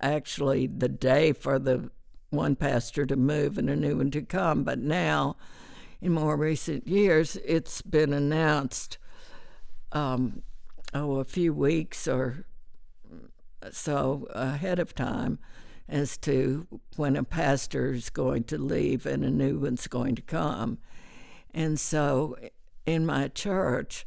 [0.00, 1.90] actually the day for the
[2.30, 4.64] one pastor to move and a new one to come.
[4.64, 5.36] But now,
[6.00, 8.98] in more recent years, it's been announced,
[9.92, 10.42] um,
[10.92, 12.44] oh, a few weeks or
[13.70, 15.38] so ahead of time
[15.88, 20.22] as to when a pastor is going to leave and a new one's going to
[20.22, 20.78] come.
[21.52, 22.36] And so
[22.86, 24.06] in my church,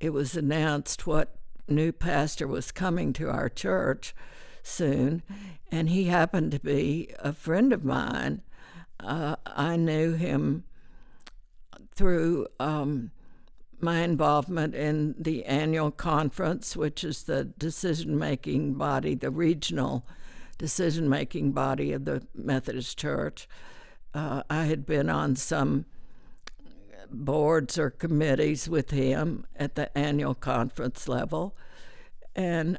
[0.00, 1.36] it was announced what
[1.68, 4.14] new pastor was coming to our church
[4.66, 5.22] soon,
[5.70, 8.42] and he happened to be a friend of mine.
[9.00, 10.64] Uh, I knew him
[11.94, 13.10] through um,
[13.80, 20.06] my involvement in the annual conference, which is the decision making body, the regional
[20.58, 23.48] decision making body of the Methodist Church.
[24.14, 25.84] Uh, I had been on some
[27.10, 31.56] boards or committees with him at the annual conference level.
[32.34, 32.78] And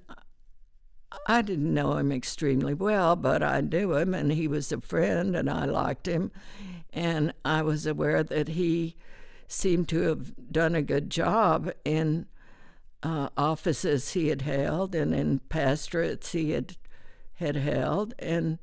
[1.26, 5.36] I didn't know him extremely well, but I knew him and he was a friend
[5.36, 6.32] and I liked him.
[6.93, 8.95] And I was aware that he
[9.47, 12.28] seemed to have done a good job in
[13.03, 16.76] uh, offices he had held and in pastorates he had
[17.36, 18.13] had held.
[18.20, 18.59] And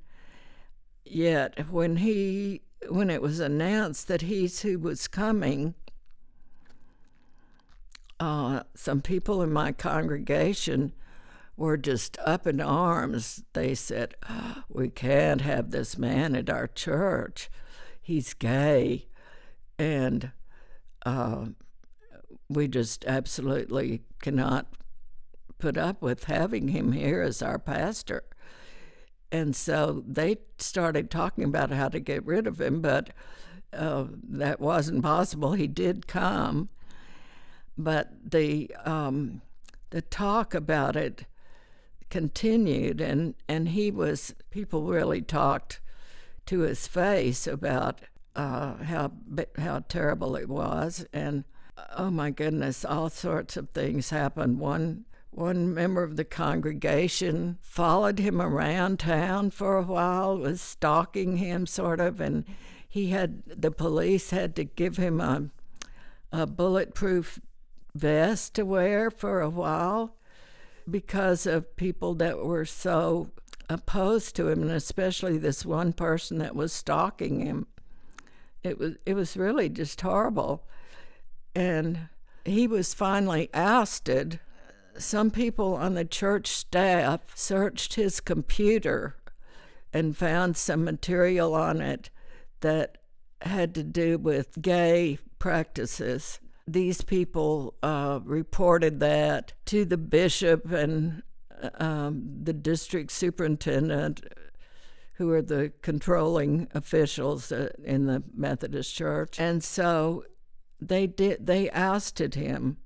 [1.04, 5.74] yet, when he when it was announced that he's who was coming,
[8.20, 10.92] uh, some people in my congregation
[11.56, 13.42] were just up in arms.
[13.52, 14.14] They said,
[14.68, 17.50] We can't have this man at our church.
[18.00, 19.06] He's gay.
[19.78, 20.32] And
[21.04, 21.46] uh,
[22.48, 24.66] we just absolutely cannot
[25.58, 28.24] put up with having him here as our pastor.
[29.32, 33.10] And so they started talking about how to get rid of him, but
[33.72, 35.54] uh, that wasn't possible.
[35.54, 36.68] He did come,
[37.76, 39.42] but the um,
[39.90, 41.26] the talk about it
[42.14, 45.80] continued, and and he was people really talked
[46.46, 48.02] to his face about
[48.36, 49.10] uh, how
[49.58, 51.42] how terrible it was, and
[51.96, 54.60] oh my goodness, all sorts of things happened.
[54.60, 61.38] One one member of the congregation followed him around town for a while, was stalking
[61.38, 62.44] him sort of, and
[62.88, 65.50] he had the police had to give him a
[66.30, 67.40] a bulletproof
[67.92, 70.14] vest to wear for a while
[70.90, 73.30] because of people that were so
[73.68, 77.66] opposed to him, and especially this one person that was stalking him.
[78.62, 80.66] It was it was really just horrible,
[81.54, 82.08] and
[82.44, 84.40] he was finally ousted.
[84.96, 89.16] Some people on the church staff searched his computer
[89.92, 92.10] and found some material on it
[92.60, 92.98] that
[93.42, 101.22] had to do with gay practices these people uh, reported that to the bishop and
[101.78, 104.22] um, the district superintendent,
[105.14, 109.38] who are the controlling officials uh, in the Methodist Church.
[109.38, 110.24] And so
[110.80, 111.46] they did.
[111.46, 112.78] They ousted him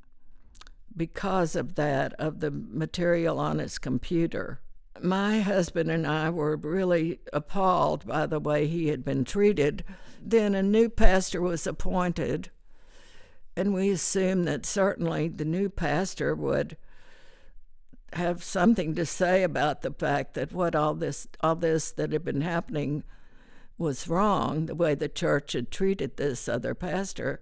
[0.94, 4.60] because of that, of the material on his computer.
[5.00, 9.84] My husband and I were really appalled by the way he had been treated.
[10.20, 12.50] Then a new pastor was appointed
[13.58, 16.76] and we assumed that certainly the new pastor would
[18.12, 22.24] have something to say about the fact that what all this all this that had
[22.24, 23.02] been happening
[23.76, 27.40] was wrong, the way the church had treated this other pastor.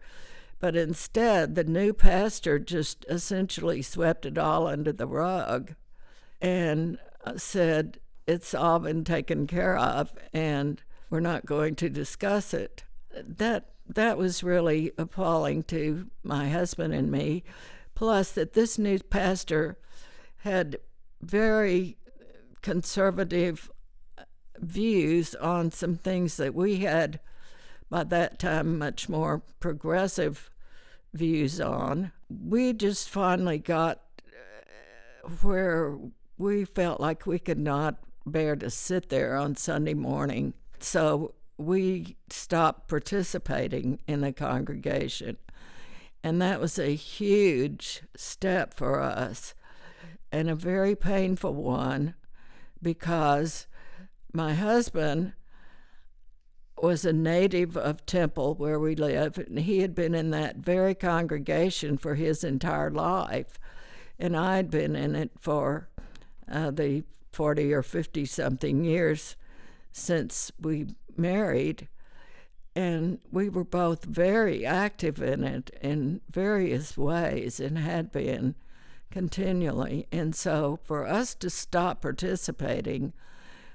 [0.59, 5.75] But instead, the new pastor just essentially swept it all under the rug
[6.41, 12.55] and uh, said, It's all been taken care of, and we're not going to discuss
[12.55, 12.85] it.
[13.15, 17.45] That that was really appalling to my husband and me.
[17.95, 19.79] Plus, that this new pastor
[20.39, 20.79] had
[21.23, 21.97] very
[22.63, 23.71] conservative
[24.59, 27.21] views on some things that we had
[27.89, 30.51] by that time much more progressive
[31.15, 32.13] views on.
[32.29, 35.97] We just finally got uh, where
[36.39, 40.53] we felt like we could not bear to sit there on Sunday morning.
[40.81, 45.37] So we stopped participating in the congregation.
[46.23, 49.55] And that was a huge step for us
[50.33, 52.15] and a very painful one
[52.83, 53.67] because
[54.33, 55.33] my husband
[56.83, 60.95] was a native of Temple where we live, and he had been in that very
[60.95, 63.59] congregation for his entire life.
[64.19, 65.89] And I'd been in it for
[66.51, 69.37] uh, the 40 or 50 something years
[69.97, 70.87] since we
[71.17, 71.89] married,
[72.75, 78.55] and we were both very active in it in various ways and had been
[79.11, 80.07] continually.
[80.13, 83.15] And so for us to stop participating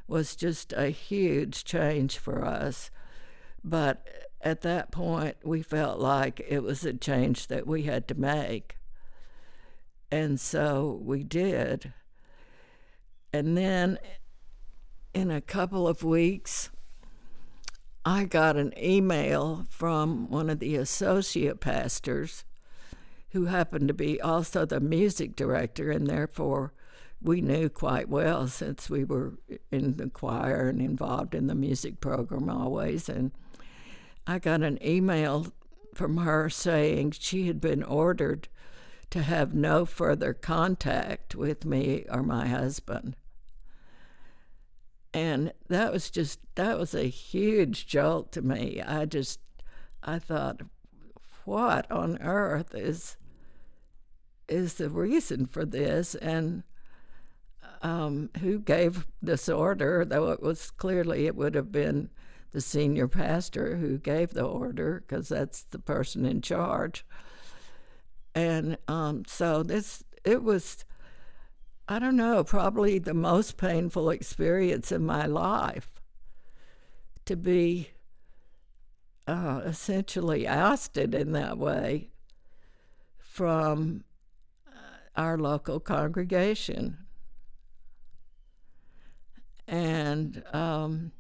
[0.08, 2.92] was just a huge change for us.
[3.64, 4.06] But
[4.42, 8.78] at that point, we felt like it was a change that we had to make.
[10.12, 11.94] And so we did.
[13.34, 13.98] And then
[15.14, 16.70] in a couple of weeks,
[18.06, 22.46] I got an email from one of the associate pastors
[23.32, 26.74] who happened to be also the music director, and therefore
[27.22, 29.34] we knew quite well since we were
[29.72, 33.08] in the choir and involved in the music program always.
[33.08, 33.32] And
[34.26, 35.48] I got an email
[35.94, 38.48] from her saying she had been ordered
[39.12, 43.16] to have no further contact with me or my husband
[45.14, 48.82] and that was just that was a huge jolt to me.
[48.82, 49.40] I just
[50.04, 50.62] i thought
[51.46, 53.18] what on earth is
[54.48, 56.14] is the reason for this?
[56.16, 56.64] And
[57.82, 60.06] um, who gave this order?
[60.06, 62.10] Though it was clearly it would have been
[62.52, 67.06] the senior pastor who gave the order because that's the person in charge.
[68.36, 70.86] And um, so this it was
[71.92, 76.02] I don't know, probably the most painful experience in my life
[77.26, 77.90] to be
[79.28, 82.08] uh, essentially ousted in that way
[83.18, 84.06] from
[84.66, 84.72] uh,
[85.18, 86.98] our local congregation.
[89.68, 91.12] And um,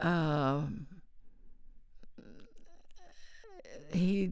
[0.00, 0.60] uh,
[3.92, 4.30] he,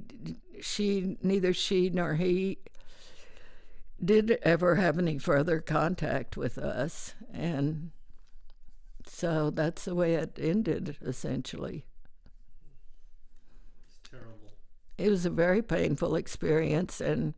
[0.61, 2.59] she, neither she nor he
[4.05, 7.15] did ever have any further contact with us.
[7.33, 7.91] And
[9.07, 11.85] so that's the way it ended, essentially.
[13.87, 14.53] It's terrible.
[14.99, 17.35] It was a very painful experience, and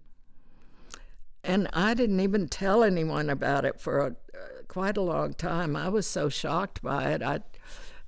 [1.45, 5.77] and I didn't even tell anyone about it for a, uh, quite a long time.
[5.77, 7.23] I was so shocked by it.
[7.23, 7.41] I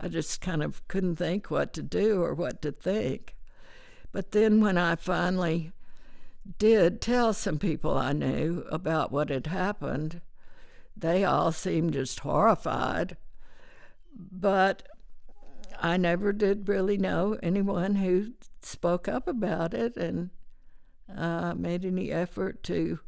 [0.00, 3.36] I just kind of couldn't think what to do or what to think.
[4.12, 5.72] But then when I finally
[6.58, 10.20] did tell some people I knew about what had happened,
[10.96, 13.16] they all seemed just horrified.
[14.14, 14.86] But
[15.80, 18.32] I never did really know anyone who
[18.62, 20.30] spoke up about it and
[21.14, 23.00] uh, made any effort to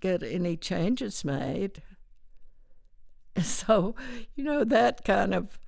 [0.00, 1.82] get any changes made.
[3.42, 3.96] So,
[4.36, 5.58] you know, that kind of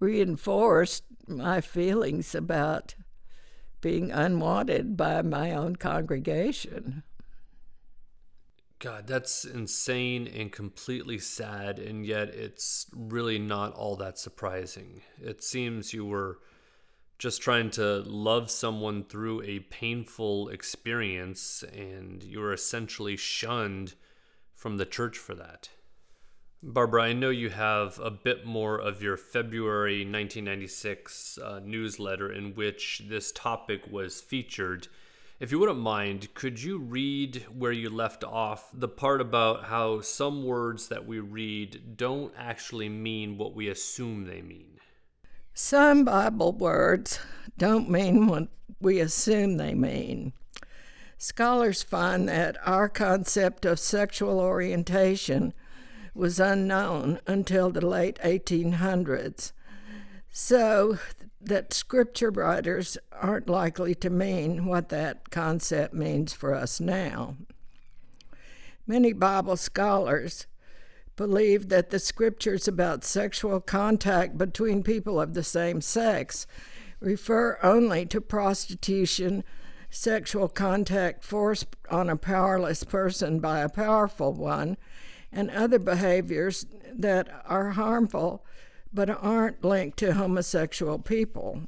[0.00, 2.96] reinforced my feelings about
[3.84, 7.02] being unwanted by my own congregation.
[8.78, 15.02] God, that's insane and completely sad, and yet it's really not all that surprising.
[15.20, 16.38] It seems you were
[17.18, 23.96] just trying to love someone through a painful experience, and you were essentially shunned
[24.54, 25.68] from the church for that.
[26.66, 32.54] Barbara, I know you have a bit more of your February 1996 uh, newsletter in
[32.54, 34.88] which this topic was featured.
[35.38, 40.00] If you wouldn't mind, could you read where you left off the part about how
[40.00, 44.78] some words that we read don't actually mean what we assume they mean?
[45.52, 47.20] Some Bible words
[47.58, 48.48] don't mean what
[48.80, 50.32] we assume they mean.
[51.18, 55.52] Scholars find that our concept of sexual orientation
[56.14, 59.52] was unknown until the late 1800s.
[60.30, 60.98] So
[61.40, 67.36] that scripture writers aren't likely to mean what that concept means for us now.
[68.86, 70.46] Many Bible scholars
[71.16, 76.46] believe that the scriptures about sexual contact between people of the same sex
[77.00, 79.44] refer only to prostitution,
[79.90, 84.76] sexual contact forced on a powerless person by a powerful one,
[85.34, 86.64] and other behaviors
[86.94, 88.44] that are harmful
[88.92, 91.62] but aren't linked to homosexual people.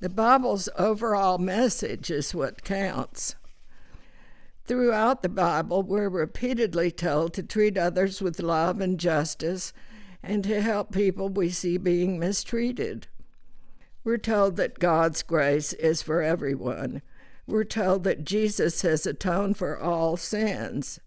[0.00, 3.36] The Bible's overall message is what counts.
[4.64, 9.72] Throughout the Bible, we're repeatedly told to treat others with love and justice
[10.22, 13.06] and to help people we see being mistreated.
[14.02, 17.02] We're told that God's grace is for everyone.
[17.46, 20.98] We're told that Jesus has atoned for all sins.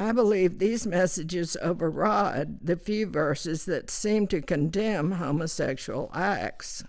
[0.00, 6.82] I believe these messages override the few verses that seem to condemn homosexual acts.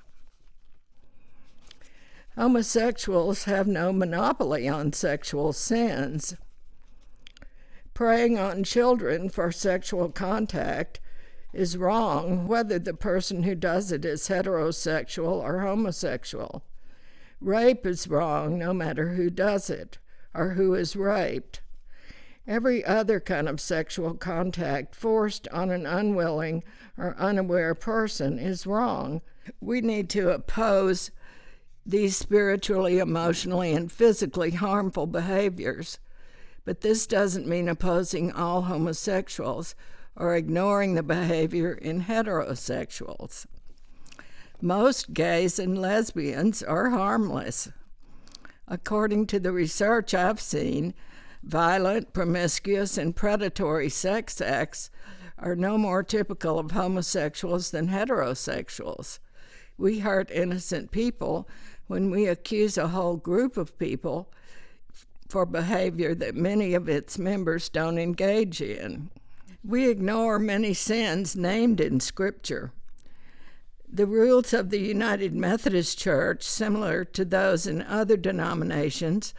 [2.38, 6.38] Homosexuals have no monopoly on sexual sins.
[7.94, 11.02] Preying on children for sexual contact
[11.52, 16.64] is wrong, whether the person who does it is heterosexual or homosexual.
[17.42, 19.98] Rape is wrong, no matter who does it
[20.34, 21.60] or who is raped.
[22.48, 26.64] Every other kind of sexual contact forced on an unwilling
[26.98, 29.22] or unaware person is wrong.
[29.60, 31.12] We need to oppose
[31.86, 36.00] these spiritually, emotionally, and physically harmful behaviors.
[36.66, 39.76] But this doesn't mean opposing all homosexuals
[40.16, 43.46] or ignoring the behavior in heterosexuals.
[44.62, 47.70] Most gays and lesbians are harmless.
[48.68, 50.94] According to the research I've seen,
[51.44, 54.92] Violent, promiscuous, and predatory sex acts
[55.38, 59.20] are no more typical of homosexuals than heterosexuals.
[59.78, 61.50] We hurt innocent people
[61.88, 64.32] when we accuse a whole group of people
[65.28, 69.10] for behavior that many of its members don't engage in.
[69.64, 72.72] We ignore many sins named in Scripture.
[73.92, 79.34] The rules of the United Methodist Church, similar to those in other denominations,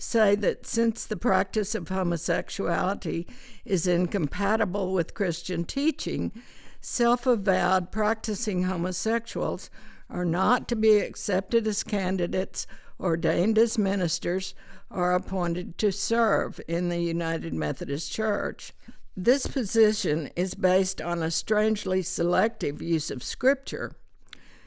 [0.00, 3.26] say that since the practice of homosexuality
[3.64, 6.32] is incompatible with Christian teaching,
[6.80, 9.70] self avowed practicing homosexuals
[10.08, 12.66] are not to be accepted as candidates,
[12.98, 14.54] ordained as ministers,
[14.90, 18.72] or appointed to serve in the United Methodist Church.
[19.16, 23.92] This position is based on a strangely selective use of Scripture.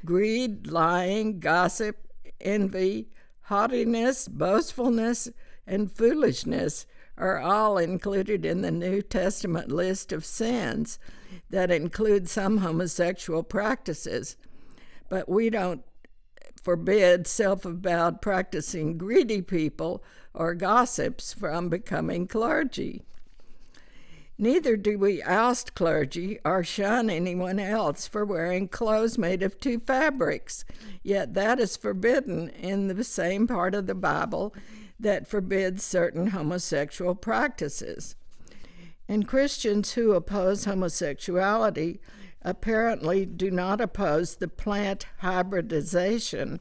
[0.05, 1.97] Greed, lying, gossip,
[2.39, 3.09] envy,
[3.43, 5.29] haughtiness, boastfulness,
[5.67, 6.85] and foolishness
[7.17, 10.97] are all included in the New Testament list of sins
[11.49, 14.35] that include some homosexual practices.
[15.09, 15.83] But we don't
[16.63, 23.03] forbid self avowed practicing greedy people or gossips from becoming clergy.
[24.37, 29.79] Neither do we oust clergy or shun anyone else for wearing clothes made of two
[29.79, 30.65] fabrics,
[31.03, 34.55] yet that is forbidden in the same part of the Bible
[34.99, 38.15] that forbids certain homosexual practices.
[39.07, 41.99] And Christians who oppose homosexuality
[42.41, 46.59] apparently do not oppose the plant hybridization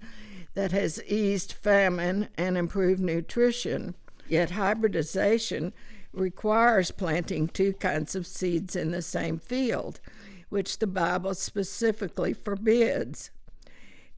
[0.55, 3.95] that has eased famine and improved nutrition.
[4.29, 5.73] Yet hybridization
[6.13, 10.01] requires planting two kinds of seeds in the same field,
[10.49, 13.31] which the Bible specifically forbids.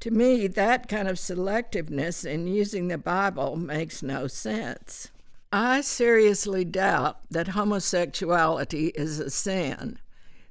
[0.01, 5.11] To me, that kind of selectiveness in using the Bible makes no sense.
[5.53, 9.99] I seriously doubt that homosexuality is a sin.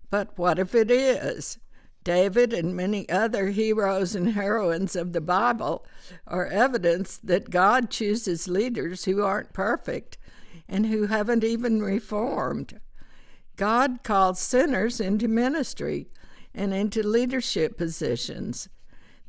[0.09, 1.59] But what if it is?
[2.03, 5.85] David and many other heroes and heroines of the Bible
[6.27, 10.17] are evidence that God chooses leaders who aren't perfect
[10.73, 12.79] and who haven't even reformed.
[13.57, 16.07] God calls sinners into ministry
[16.51, 18.69] and into leadership positions.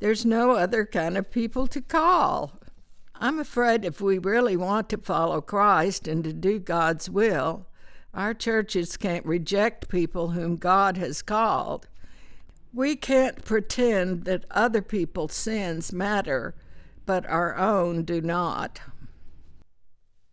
[0.01, 2.59] There's no other kind of people to call.
[3.17, 7.67] I'm afraid if we really want to follow Christ and to do God's will,
[8.15, 11.89] our churches can't reject people whom God has called.
[12.73, 16.55] We can't pretend that other people's sins matter,
[17.05, 18.81] but our own do not.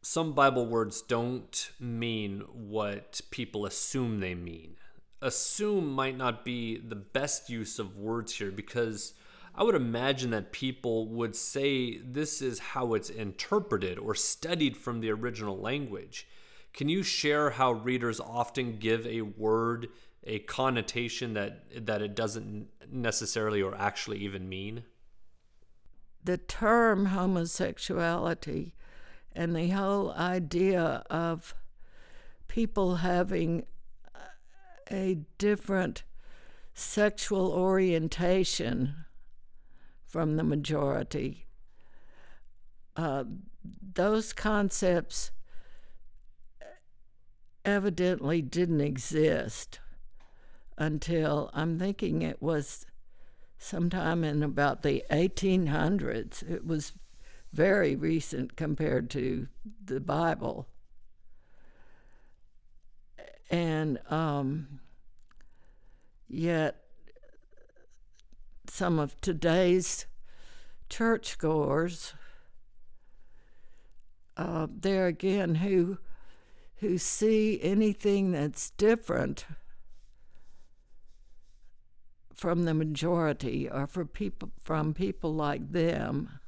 [0.03, 4.77] Some Bible words don't mean what people assume they mean.
[5.21, 9.13] Assume might not be the best use of words here because
[9.53, 15.01] I would imagine that people would say this is how it's interpreted or studied from
[15.01, 16.27] the original language.
[16.73, 19.89] Can you share how readers often give a word
[20.23, 24.83] a connotation that that it doesn't necessarily or actually even mean?
[26.23, 28.73] The term homosexuality
[29.33, 31.55] and the whole idea of
[32.47, 33.65] people having
[34.91, 36.03] a different
[36.73, 39.05] sexual orientation
[40.05, 41.45] from the majority.
[42.95, 43.23] Uh,
[43.93, 45.31] those concepts
[47.63, 49.79] evidently didn't exist
[50.77, 52.85] until I'm thinking it was
[53.57, 56.49] sometime in about the 1800s.
[56.49, 56.93] It was
[57.53, 59.47] very recent compared to
[59.83, 60.67] the Bible.
[63.49, 64.79] And um,
[66.29, 66.77] yet,
[68.67, 70.05] some of today's
[70.89, 72.13] churchgoers,
[74.37, 75.97] uh, there again, who
[76.77, 79.45] who see anything that's different
[82.33, 86.39] from the majority or for people from people like them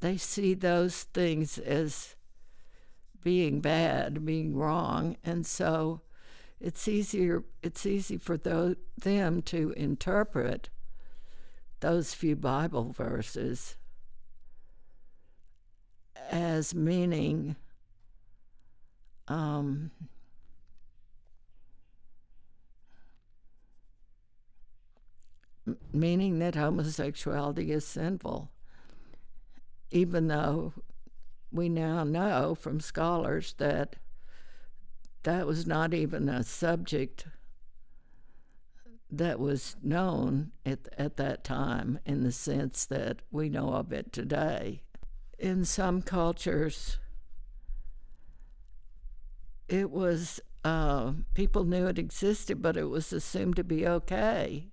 [0.00, 2.14] they see those things as
[3.22, 5.16] being bad being wrong.
[5.24, 6.02] And so
[6.60, 10.70] it's easier it's easy for those, them to interpret
[11.80, 13.76] those few bible verses
[16.30, 17.56] as meaning
[19.28, 19.90] um,
[25.92, 28.50] meaning that homosexuality is sinful,
[29.90, 30.72] even though
[31.50, 33.96] we now know from scholars that
[35.22, 37.26] that was not even a subject
[39.10, 44.12] that was known at, at that time in the sense that we know of it
[44.12, 44.82] today.
[45.38, 46.98] In some cultures,
[49.68, 54.68] it was uh, people knew it existed, but it was assumed to be okay.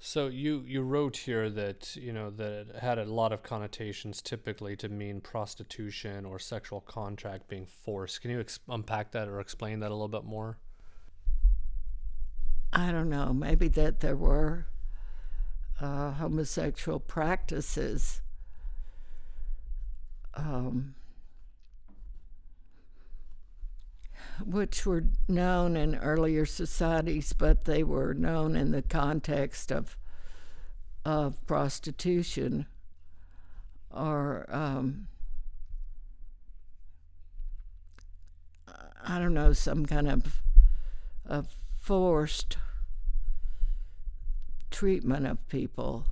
[0.00, 4.22] So you you wrote here that you know that it had a lot of connotations,
[4.22, 8.20] typically to mean prostitution or sexual contract being forced.
[8.22, 10.58] Can you ex- unpack that or explain that a little bit more?
[12.72, 13.32] I don't know.
[13.32, 14.66] Maybe that there were
[15.80, 18.22] uh, homosexual practices.
[20.34, 20.94] Um,
[24.44, 29.96] which were known in earlier societies, but they were known in the context of
[31.04, 32.66] of prostitution
[33.90, 35.08] or um,
[39.06, 40.42] I don't know some kind of
[41.24, 41.48] of
[41.80, 42.58] forced
[44.70, 46.06] treatment of people.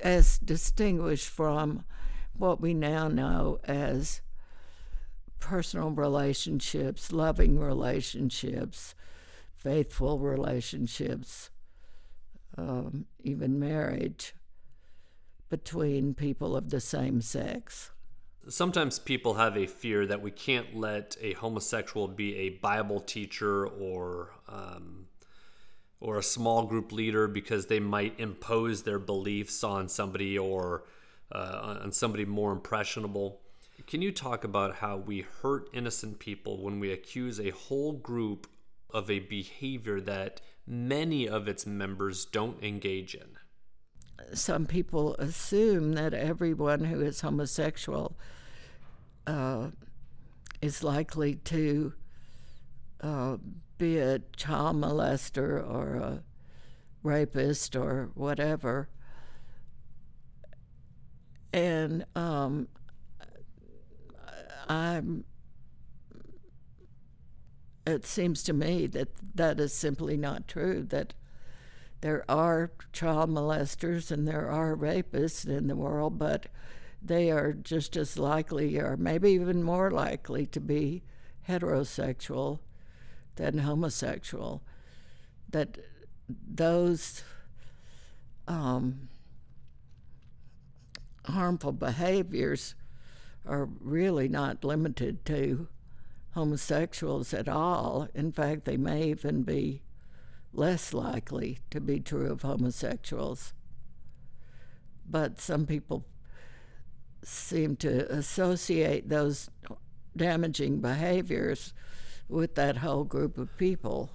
[0.00, 1.84] as distinguished from
[2.42, 4.20] what we now know as
[5.38, 8.96] personal relationships, loving relationships,
[9.54, 11.50] faithful relationships,
[12.58, 14.34] um, even marriage
[15.50, 17.92] between people of the same sex.
[18.48, 23.68] Sometimes people have a fear that we can't let a homosexual be a Bible teacher
[23.68, 25.06] or um,
[26.00, 30.82] or a small group leader because they might impose their beliefs on somebody or
[31.32, 33.40] uh, on somebody more impressionable.
[33.86, 38.46] Can you talk about how we hurt innocent people when we accuse a whole group
[38.90, 43.36] of a behavior that many of its members don't engage in?
[44.34, 48.16] Some people assume that everyone who is homosexual
[49.26, 49.68] uh,
[50.60, 51.92] is likely to
[53.00, 53.36] uh,
[53.78, 56.22] be a child molester or a
[57.02, 58.88] rapist or whatever.
[61.52, 62.68] And um,
[64.68, 65.24] I'm.
[67.84, 70.84] It seems to me that that is simply not true.
[70.88, 71.14] That
[72.00, 76.46] there are child molesters and there are rapists in the world, but
[77.02, 81.02] they are just as likely, or maybe even more likely, to be
[81.48, 82.60] heterosexual
[83.36, 84.62] than homosexual.
[85.50, 85.78] That
[86.28, 87.22] those
[88.46, 89.08] um,
[91.26, 92.74] harmful behaviors
[93.46, 95.68] are really not limited to
[96.34, 98.08] homosexuals at all.
[98.14, 99.82] In fact, they may even be
[100.52, 103.52] less likely to be true of homosexuals.
[105.08, 106.04] But some people
[107.24, 109.50] seem to associate those
[110.16, 111.72] damaging behaviors
[112.28, 114.10] with that whole group of people.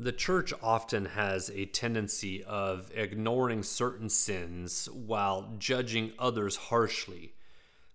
[0.00, 7.34] The church often has a tendency of ignoring certain sins while judging others harshly.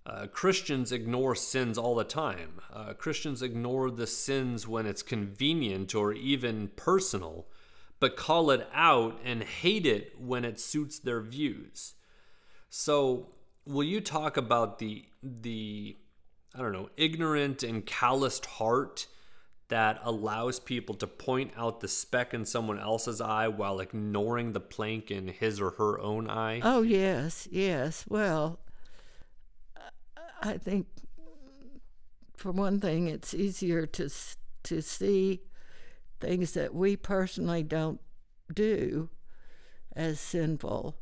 [0.06, 2.60] Uh, Christians ignore sins all the time.
[2.74, 7.48] Uh, Christians ignore the sins when it's convenient or even personal,
[8.02, 11.94] but call it out and hate it when it suits their views.
[12.70, 13.30] So,
[13.66, 15.96] will you talk about the the
[16.54, 19.08] I don't know ignorant and calloused heart
[19.74, 24.60] that allows people to point out the speck in someone else's eye while ignoring the
[24.60, 26.62] plank in his or her own eye?
[26.64, 28.06] Oh yes, yes.
[28.08, 28.60] Well,
[30.44, 30.86] I think
[32.38, 34.12] for one thing, it's easier to
[34.62, 35.42] to see
[36.20, 38.00] things that we personally don't
[38.54, 39.10] do
[39.96, 41.00] as sinful.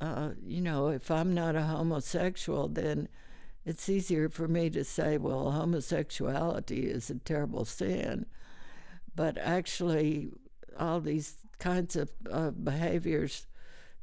[0.00, 3.08] Uh, you know, if I'm not a homosexual, then
[3.64, 8.26] it's easier for me to say, well, homosexuality is a terrible sin.
[9.14, 10.30] But actually,
[10.78, 13.46] all these kinds of uh, behaviors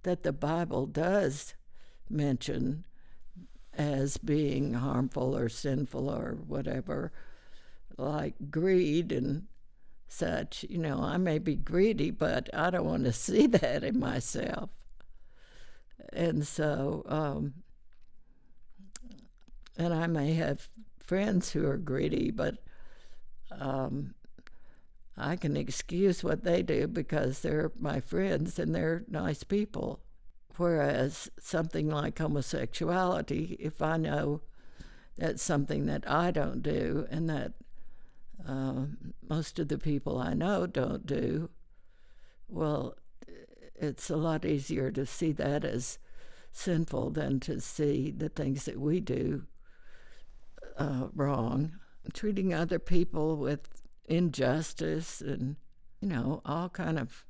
[0.04, 1.56] that the Bible does
[2.10, 2.86] mention
[3.74, 7.12] as being harmful or sinful or whatever,
[7.98, 9.48] like greed and
[10.08, 10.66] such.
[10.70, 14.70] You know, I may be greedy, but I don't want to see that in myself.
[16.14, 17.54] And so, um,
[19.78, 20.68] and I may have
[21.00, 22.58] friends who are greedy, but
[23.52, 24.14] um,
[25.18, 30.02] I can excuse what they do because they're my friends and they're nice people.
[30.58, 34.42] Whereas something like homosexuality, if I know
[35.18, 37.54] that's something that I don't do and that
[38.48, 38.86] uh,
[39.28, 41.50] most of the people I know don't do,
[42.48, 42.96] well,
[43.76, 45.98] it's a lot easier to see that as
[46.52, 49.46] sinful than to see the things that we do
[50.80, 51.74] uh, wrong.
[52.14, 53.70] Treating other people with
[54.06, 55.58] injustice and,
[56.02, 57.26] you know, all kind of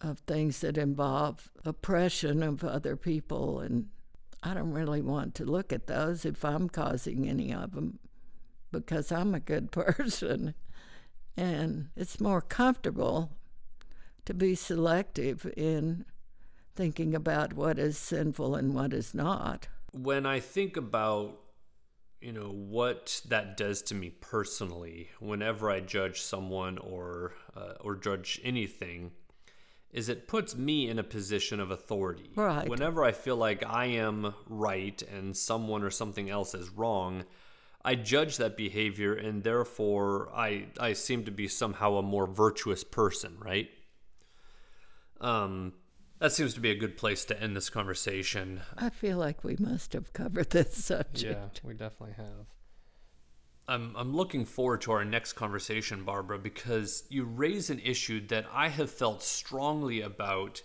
[0.00, 3.60] of things that involve oppression of other people.
[3.60, 3.86] And
[4.42, 7.98] I don't really want to look at those if I'm causing any of them
[8.70, 10.54] because I'm a good person.
[11.36, 13.32] And it's more comfortable
[14.26, 16.04] to be selective in
[16.74, 19.68] thinking about what is sinful and what is not.
[19.92, 21.38] When I think about
[22.24, 27.96] you know what that does to me personally whenever I judge someone or uh, or
[27.96, 29.12] judge anything
[29.90, 32.30] is it puts me in a position of authority.
[32.34, 32.68] Right.
[32.68, 37.24] Whenever I feel like I am right and someone or something else is wrong,
[37.84, 42.84] I judge that behavior and therefore I I seem to be somehow a more virtuous
[42.84, 43.68] person, right?
[45.20, 45.74] Um
[46.18, 48.62] that seems to be a good place to end this conversation.
[48.76, 51.60] I feel like we must have covered this subject.
[51.62, 52.46] Yeah, we definitely have.
[53.66, 58.44] I'm, I'm looking forward to our next conversation, Barbara, because you raise an issue that
[58.52, 60.62] I have felt strongly about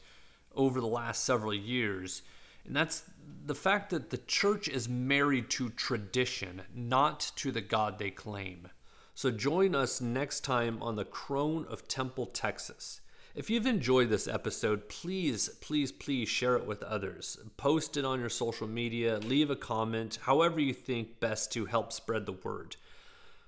[0.53, 2.23] over the last several years.
[2.65, 3.03] And that's
[3.45, 8.67] the fact that the church is married to tradition, not to the God they claim.
[9.15, 13.01] So join us next time on the Crone of Temple, Texas.
[13.35, 17.37] If you've enjoyed this episode, please, please, please share it with others.
[17.57, 21.93] Post it on your social media, leave a comment, however you think best to help
[21.93, 22.75] spread the word.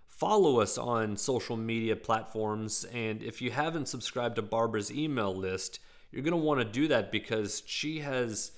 [0.05, 5.79] Follow us on social media platforms, and if you haven't subscribed to Barbara's email list,
[6.11, 8.51] you're going to want to do that because she has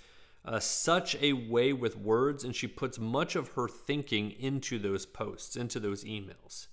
[0.43, 5.05] uh, such a way with words and she puts much of her thinking into those
[5.05, 6.67] posts, into those emails.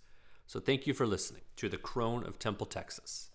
[0.49, 3.30] So thank you for listening to the Crone of Temple, Texas.